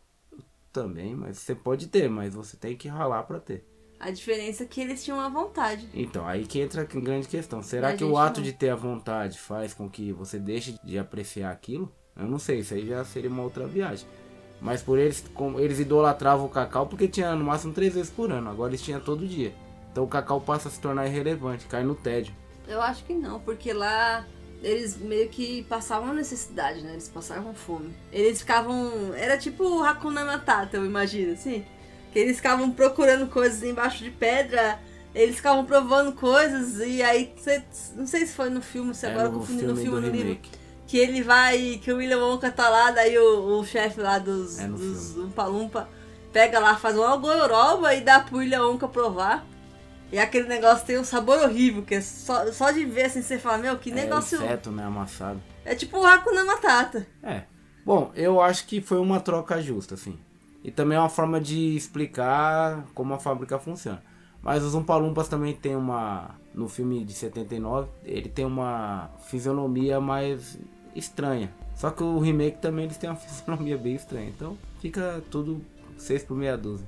Também, 0.72 1.16
mas 1.16 1.38
você 1.38 1.54
pode 1.54 1.88
ter, 1.88 2.08
mas 2.08 2.34
você 2.34 2.56
tem 2.56 2.76
que 2.76 2.86
ralar 2.86 3.24
para 3.24 3.40
ter. 3.40 3.66
A 3.98 4.10
diferença 4.10 4.62
é 4.62 4.66
que 4.66 4.80
eles 4.80 5.02
tinham 5.02 5.18
a 5.18 5.28
vontade. 5.28 5.88
Então, 5.94 6.26
aí 6.26 6.46
que 6.46 6.60
entra 6.60 6.82
a 6.82 6.84
grande 6.84 7.26
questão. 7.26 7.62
Será 7.62 7.96
que 7.96 8.04
o 8.04 8.18
ato 8.18 8.40
não. 8.40 8.44
de 8.44 8.52
ter 8.52 8.68
a 8.68 8.76
vontade 8.76 9.38
faz 9.38 9.72
com 9.72 9.88
que 9.88 10.12
você 10.12 10.38
deixe 10.38 10.78
de 10.84 10.98
apreciar 10.98 11.50
aquilo? 11.50 11.92
Eu 12.18 12.26
não 12.26 12.38
sei, 12.38 12.60
isso 12.60 12.74
aí 12.74 12.86
já 12.86 13.04
seria 13.04 13.30
uma 13.30 13.42
outra 13.42 13.66
viagem. 13.66 14.06
Mas 14.60 14.82
por 14.82 14.98
eles, 14.98 15.22
como 15.34 15.60
eles 15.60 15.78
idolatravam 15.78 16.46
o 16.46 16.48
cacau 16.48 16.86
porque 16.86 17.06
tinha 17.06 17.34
no 17.34 17.44
máximo 17.44 17.74
três 17.74 17.94
vezes 17.94 18.10
por 18.10 18.32
ano, 18.32 18.48
agora 18.48 18.70
eles 18.70 18.82
tinham 18.82 19.00
todo 19.00 19.26
dia. 19.26 19.52
Então 19.92 20.04
o 20.04 20.08
cacau 20.08 20.40
passa 20.40 20.68
a 20.68 20.70
se 20.70 20.80
tornar 20.80 21.06
irrelevante, 21.06 21.66
cai 21.66 21.84
no 21.84 21.94
tédio. 21.94 22.34
Eu 22.66 22.80
acho 22.80 23.04
que 23.04 23.14
não, 23.14 23.38
porque 23.40 23.72
lá 23.72 24.26
eles 24.62 24.96
meio 24.96 25.28
que 25.28 25.62
passavam 25.64 26.14
necessidade, 26.14 26.82
né? 26.82 26.92
Eles 26.92 27.08
passavam 27.08 27.54
fome. 27.54 27.94
Eles 28.12 28.40
ficavam. 28.40 29.12
Era 29.14 29.36
tipo 29.36 29.64
o 29.64 29.82
Hakuna 29.82 30.24
Matata, 30.24 30.76
eu 30.76 30.84
imagino, 30.84 31.32
assim. 31.32 31.64
Que 32.12 32.18
eles 32.18 32.36
ficavam 32.36 32.70
procurando 32.70 33.26
coisas 33.28 33.62
embaixo 33.62 34.02
de 34.02 34.10
pedra, 34.10 34.80
eles 35.14 35.36
ficavam 35.36 35.64
provando 35.64 36.12
coisas, 36.12 36.80
e 36.80 37.02
aí. 37.02 37.34
Não 37.94 38.06
sei 38.06 38.26
se 38.26 38.32
foi 38.32 38.50
no 38.50 38.62
filme, 38.62 38.94
se 38.94 39.06
é 39.06 39.10
agora 39.10 39.28
no 39.28 39.38
confundi 39.38 39.64
no 39.64 39.76
filme 39.76 40.00
no 40.00 40.08
livro 40.08 40.38
que 40.86 40.98
ele 40.98 41.22
vai, 41.22 41.80
que 41.82 41.92
o 41.92 41.96
William 41.96 42.18
Wonka 42.18 42.50
tá 42.50 42.68
lá, 42.68 42.90
daí 42.90 43.18
o, 43.18 43.58
o 43.58 43.64
chefe 43.64 44.00
lá 44.00 44.18
dos, 44.18 44.58
é 44.58 44.68
dos 44.68 45.14
Lumpa 45.14 45.88
pega 46.32 46.58
lá, 46.58 46.76
faz 46.76 46.96
uma 46.96 47.16
gororoba 47.16 47.94
e 47.94 48.02
dá 48.02 48.20
pro 48.20 48.38
William 48.38 48.66
Wonka 48.66 48.86
provar. 48.86 49.44
E 50.12 50.18
aquele 50.18 50.46
negócio 50.46 50.86
tem 50.86 50.98
um 50.98 51.04
sabor 51.04 51.38
horrível, 51.38 51.82
que 51.82 51.96
é 51.96 52.00
só, 52.00 52.50
só 52.52 52.70
de 52.70 52.84
ver 52.84 53.06
assim, 53.06 53.22
você 53.22 53.38
fala, 53.38 53.58
meu, 53.58 53.76
que 53.78 53.90
é 53.90 53.94
negócio... 53.94 54.38
inseto, 54.38 54.70
né, 54.70 54.84
amassado. 54.84 55.42
É 55.64 55.74
tipo 55.74 55.98
o 55.98 56.06
Hakuna 56.06 56.44
Matata. 56.44 57.06
É. 57.22 57.42
Bom, 57.84 58.12
eu 58.14 58.40
acho 58.40 58.66
que 58.66 58.80
foi 58.80 58.98
uma 58.98 59.20
troca 59.20 59.60
justa, 59.60 59.94
assim. 59.94 60.18
E 60.62 60.70
também 60.70 60.96
é 60.96 61.00
uma 61.00 61.08
forma 61.08 61.40
de 61.40 61.76
explicar 61.76 62.84
como 62.94 63.14
a 63.14 63.18
fábrica 63.18 63.58
funciona. 63.58 64.02
Mas 64.42 64.62
os 64.62 64.74
Umpalumpas 64.74 65.28
também 65.28 65.54
tem 65.54 65.74
uma... 65.74 66.36
No 66.54 66.68
filme 66.68 67.04
de 67.04 67.12
79, 67.12 67.88
ele 68.04 68.28
tem 68.28 68.44
uma 68.44 69.10
fisionomia 69.28 70.00
mais 70.00 70.58
estranha. 70.96 71.52
Só 71.74 71.90
que 71.90 72.02
o 72.02 72.18
remake 72.18 72.58
também 72.58 72.86
eles 72.86 72.96
têm 72.96 73.10
uma 73.10 73.16
fisionomia 73.16 73.76
bem 73.76 73.94
estranha. 73.94 74.28
Então 74.28 74.56
fica 74.80 75.22
tudo 75.30 75.64
6 75.96 76.24
por 76.24 76.36
meia 76.36 76.56
dúzia. 76.56 76.86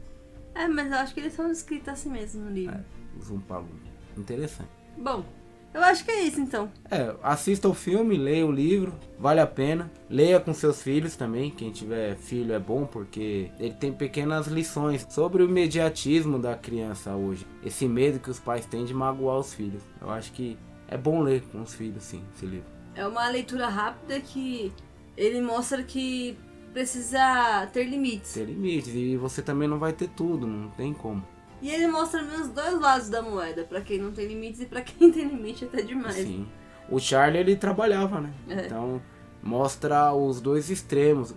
É, 0.55 0.67
mas 0.67 0.91
eu 0.91 0.99
acho 0.99 1.15
que 1.15 1.21
eles 1.21 1.35
são 1.35 1.51
escritos 1.51 1.89
assim 1.89 2.11
mesmo 2.11 2.45
no 2.45 2.51
livro. 2.51 2.75
É, 2.75 2.81
os 3.19 3.31
Umpalum. 3.31 3.69
Interessante. 4.17 4.71
Bom, 4.97 5.25
eu 5.73 5.83
acho 5.83 6.05
que 6.05 6.11
é 6.11 6.23
isso 6.23 6.41
então. 6.41 6.71
É, 6.91 7.15
assista 7.23 7.69
o 7.69 7.75
filme, 7.75 8.17
leia 8.17 8.45
o 8.45 8.51
livro, 8.51 8.93
vale 9.19 9.39
a 9.39 9.47
pena. 9.47 9.91
Leia 10.09 10.41
com 10.41 10.53
seus 10.53 10.83
filhos 10.83 11.15
também, 11.15 11.51
quem 11.51 11.71
tiver 11.71 12.17
filho 12.17 12.53
é 12.53 12.59
bom 12.59 12.87
porque 12.87 13.51
ele 13.61 13.75
tem 13.75 13.93
pequenas 13.93 14.47
lições 14.47 15.07
sobre 15.11 15.43
o 15.43 15.49
imediatismo 15.49 16.39
da 16.39 16.57
criança 16.57 17.15
hoje. 17.15 17.47
Esse 17.63 17.87
medo 17.87 18.19
que 18.19 18.31
os 18.31 18.41
pais 18.41 18.67
têm 18.67 18.85
de 18.85 18.95
magoar 18.95 19.39
os 19.39 19.55
filhos. 19.55 19.83
Eu 20.01 20.11
acho 20.11 20.33
que 20.33 20.59
é 20.89 20.97
bom 20.97 21.21
ler 21.21 21.43
com 21.53 21.61
os 21.61 21.75
filhos, 21.75 22.03
sim, 22.03 22.25
esse 22.35 22.47
livro. 22.47 22.78
É 22.99 23.07
uma 23.07 23.29
leitura 23.29 23.69
rápida 23.69 24.19
que 24.19 24.73
ele 25.17 25.41
mostra 25.41 25.85
que 25.85 26.37
precisa 26.73 27.65
ter 27.73 27.85
limites. 27.85 28.33
Ter 28.33 28.45
limites 28.45 28.93
e 28.93 29.17
você 29.17 29.41
também 29.41 29.69
não 29.69 29.79
vai 29.79 29.93
ter 29.93 30.09
tudo, 30.09 30.49
não 30.49 30.69
tem 30.71 30.93
como. 30.93 31.25
E 31.63 31.71
ele 31.71 31.87
mostra 31.87 32.21
os 32.25 32.49
dois 32.49 32.81
lados 32.81 33.09
da 33.09 33.23
moeda, 33.23 33.63
para 33.63 33.81
quem 33.83 34.01
não 34.01 34.11
tem 34.11 34.27
limites 34.27 34.63
e 34.63 34.67
para 34.67 34.83
quem 34.83 35.13
tem 35.13 35.29
limite 35.29 35.65
até 35.65 35.81
demais. 35.81 36.17
Sim. 36.17 36.49
O 36.91 36.99
Charlie 36.99 37.39
ele 37.41 37.55
trabalhava, 37.55 38.21
né? 38.21 38.33
É. 38.49 38.67
Então 38.67 39.01
mostra 39.41 40.13
os 40.13 40.41
dois 40.41 40.69
extremos. 40.69 41.33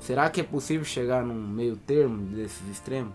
Será 0.00 0.30
que 0.30 0.40
é 0.40 0.44
possível 0.44 0.84
chegar 0.86 1.22
num 1.22 1.46
meio 1.46 1.76
termo 1.76 2.24
desses 2.34 2.66
extremos? 2.70 3.12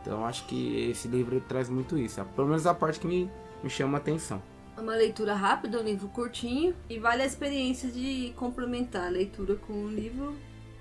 Então 0.00 0.24
acho 0.24 0.46
que 0.46 0.88
esse 0.90 1.06
livro 1.08 1.38
traz 1.46 1.68
muito 1.68 1.98
isso. 1.98 2.24
Pelo 2.34 2.48
menos 2.48 2.66
a 2.66 2.72
parte 2.72 2.98
que 2.98 3.06
me, 3.06 3.30
me 3.62 3.68
chama 3.68 3.98
a 3.98 4.00
atenção. 4.00 4.42
É 4.78 4.80
uma 4.80 4.94
leitura 4.94 5.34
rápida, 5.34 5.80
um 5.80 5.82
livro 5.82 6.06
curtinho 6.06 6.72
e 6.88 7.00
vale 7.00 7.22
a 7.22 7.26
experiência 7.26 7.90
de 7.90 8.32
complementar 8.36 9.08
a 9.08 9.10
leitura 9.10 9.56
com 9.56 9.72
o 9.72 9.88
livro. 9.88 10.36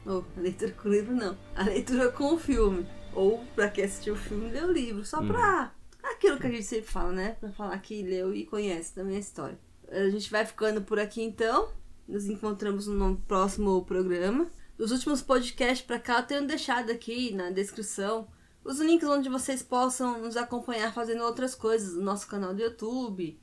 Ou 0.05 0.19
oh, 0.19 0.39
a 0.39 0.41
leitura 0.41 0.71
com 0.71 0.88
o 0.88 0.91
livro 0.91 1.15
não. 1.15 1.36
A 1.55 1.63
leitura 1.63 2.12
com 2.12 2.36
o 2.36 2.38
filme. 2.38 2.88
Ou 3.15 3.43
pra 3.55 3.69
quem 3.69 3.86
assistiu 3.86 4.13
o 4.13 4.17
filme, 4.17 4.51
lê 4.51 4.62
o 4.62 4.71
livro. 4.71 5.03
Só 5.03 5.19
hum. 5.19 5.29
pra. 5.29 5.73
Aquilo 6.03 6.38
que 6.38 6.45
a 6.45 6.51
gente 6.51 6.63
sempre 6.63 6.86
fala, 6.86 7.12
né? 7.12 7.38
Pra 7.39 7.51
falar 7.51 7.75
que 7.79 8.03
leu 8.03 8.36
e 8.36 8.45
conhece 8.45 8.93
também 8.93 9.15
a 9.15 9.19
história. 9.19 9.57
A 9.89 10.10
gente 10.10 10.29
vai 10.29 10.45
ficando 10.45 10.79
por 10.83 10.99
aqui 10.99 11.23
então. 11.23 11.69
Nos 12.07 12.27
encontramos 12.27 12.86
no 12.86 13.17
próximo 13.27 13.83
programa. 13.83 14.45
Os 14.77 14.91
últimos 14.91 15.23
podcasts 15.23 15.86
pra 15.86 15.97
cá 15.97 16.19
eu 16.19 16.23
tenho 16.23 16.45
deixado 16.45 16.91
aqui 16.91 17.33
na 17.33 17.49
descrição 17.49 18.27
os 18.63 18.79
links 18.79 19.07
onde 19.07 19.29
vocês 19.29 19.63
possam 19.63 20.19
nos 20.19 20.36
acompanhar 20.36 20.93
fazendo 20.93 21.23
outras 21.23 21.55
coisas 21.55 21.95
no 21.95 22.03
nosso 22.03 22.27
canal 22.27 22.53
do 22.53 22.62
YouTube, 22.62 23.39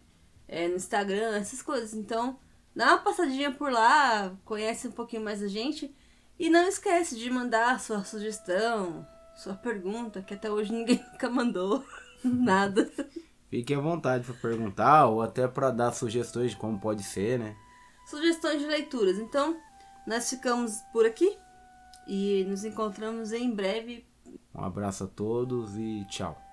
é, 0.55 0.69
no 0.69 0.77
Instagram, 0.77 1.37
essas 1.37 1.61
coisas. 1.61 1.93
Então, 1.95 2.39
dá 2.75 2.87
uma 2.87 2.99
passadinha 2.99 3.51
por 3.53 3.73
lá, 3.73 4.33
conhece 4.45 4.87
um 4.87 4.93
pouquinho 4.93 5.25
mais 5.25 5.43
a 5.43 5.49
gente. 5.49 5.95
E 6.39 6.49
não 6.49 6.67
esquece 6.69 7.17
de 7.19 7.29
mandar 7.31 7.81
sua 7.81 8.05
sugestão, 8.05 9.07
sua 9.37 9.55
pergunta, 9.55 10.23
que 10.23 10.35
até 10.35 10.51
hoje 10.51 10.71
ninguém 10.73 11.05
nunca 11.13 11.29
mandou 11.29 11.85
nada. 12.23 12.89
Fique 13.51 13.75
à 13.75 13.81
vontade 13.81 14.25
para 14.25 14.35
perguntar 14.35 15.07
ou 15.07 15.23
até 15.23 15.47
para 15.47 15.71
dar 15.71 15.93
sugestões 15.93 16.53
de 16.53 16.57
como 16.57 16.81
pode 16.81 17.03
ser, 17.03 17.39
né? 17.39 17.57
Sugestões 18.07 18.61
de 18.61 18.67
leituras. 18.67 19.19
Então, 19.19 19.57
nós 20.07 20.29
ficamos 20.29 20.81
por 20.93 21.07
aqui 21.07 21.37
e 22.07 22.45
nos 22.49 22.65
encontramos 22.65 23.33
em 23.33 23.51
breve. 23.51 24.07
Um 24.55 24.63
abraço 24.63 25.05
a 25.05 25.07
todos 25.07 25.77
e 25.77 26.05
tchau. 26.09 26.44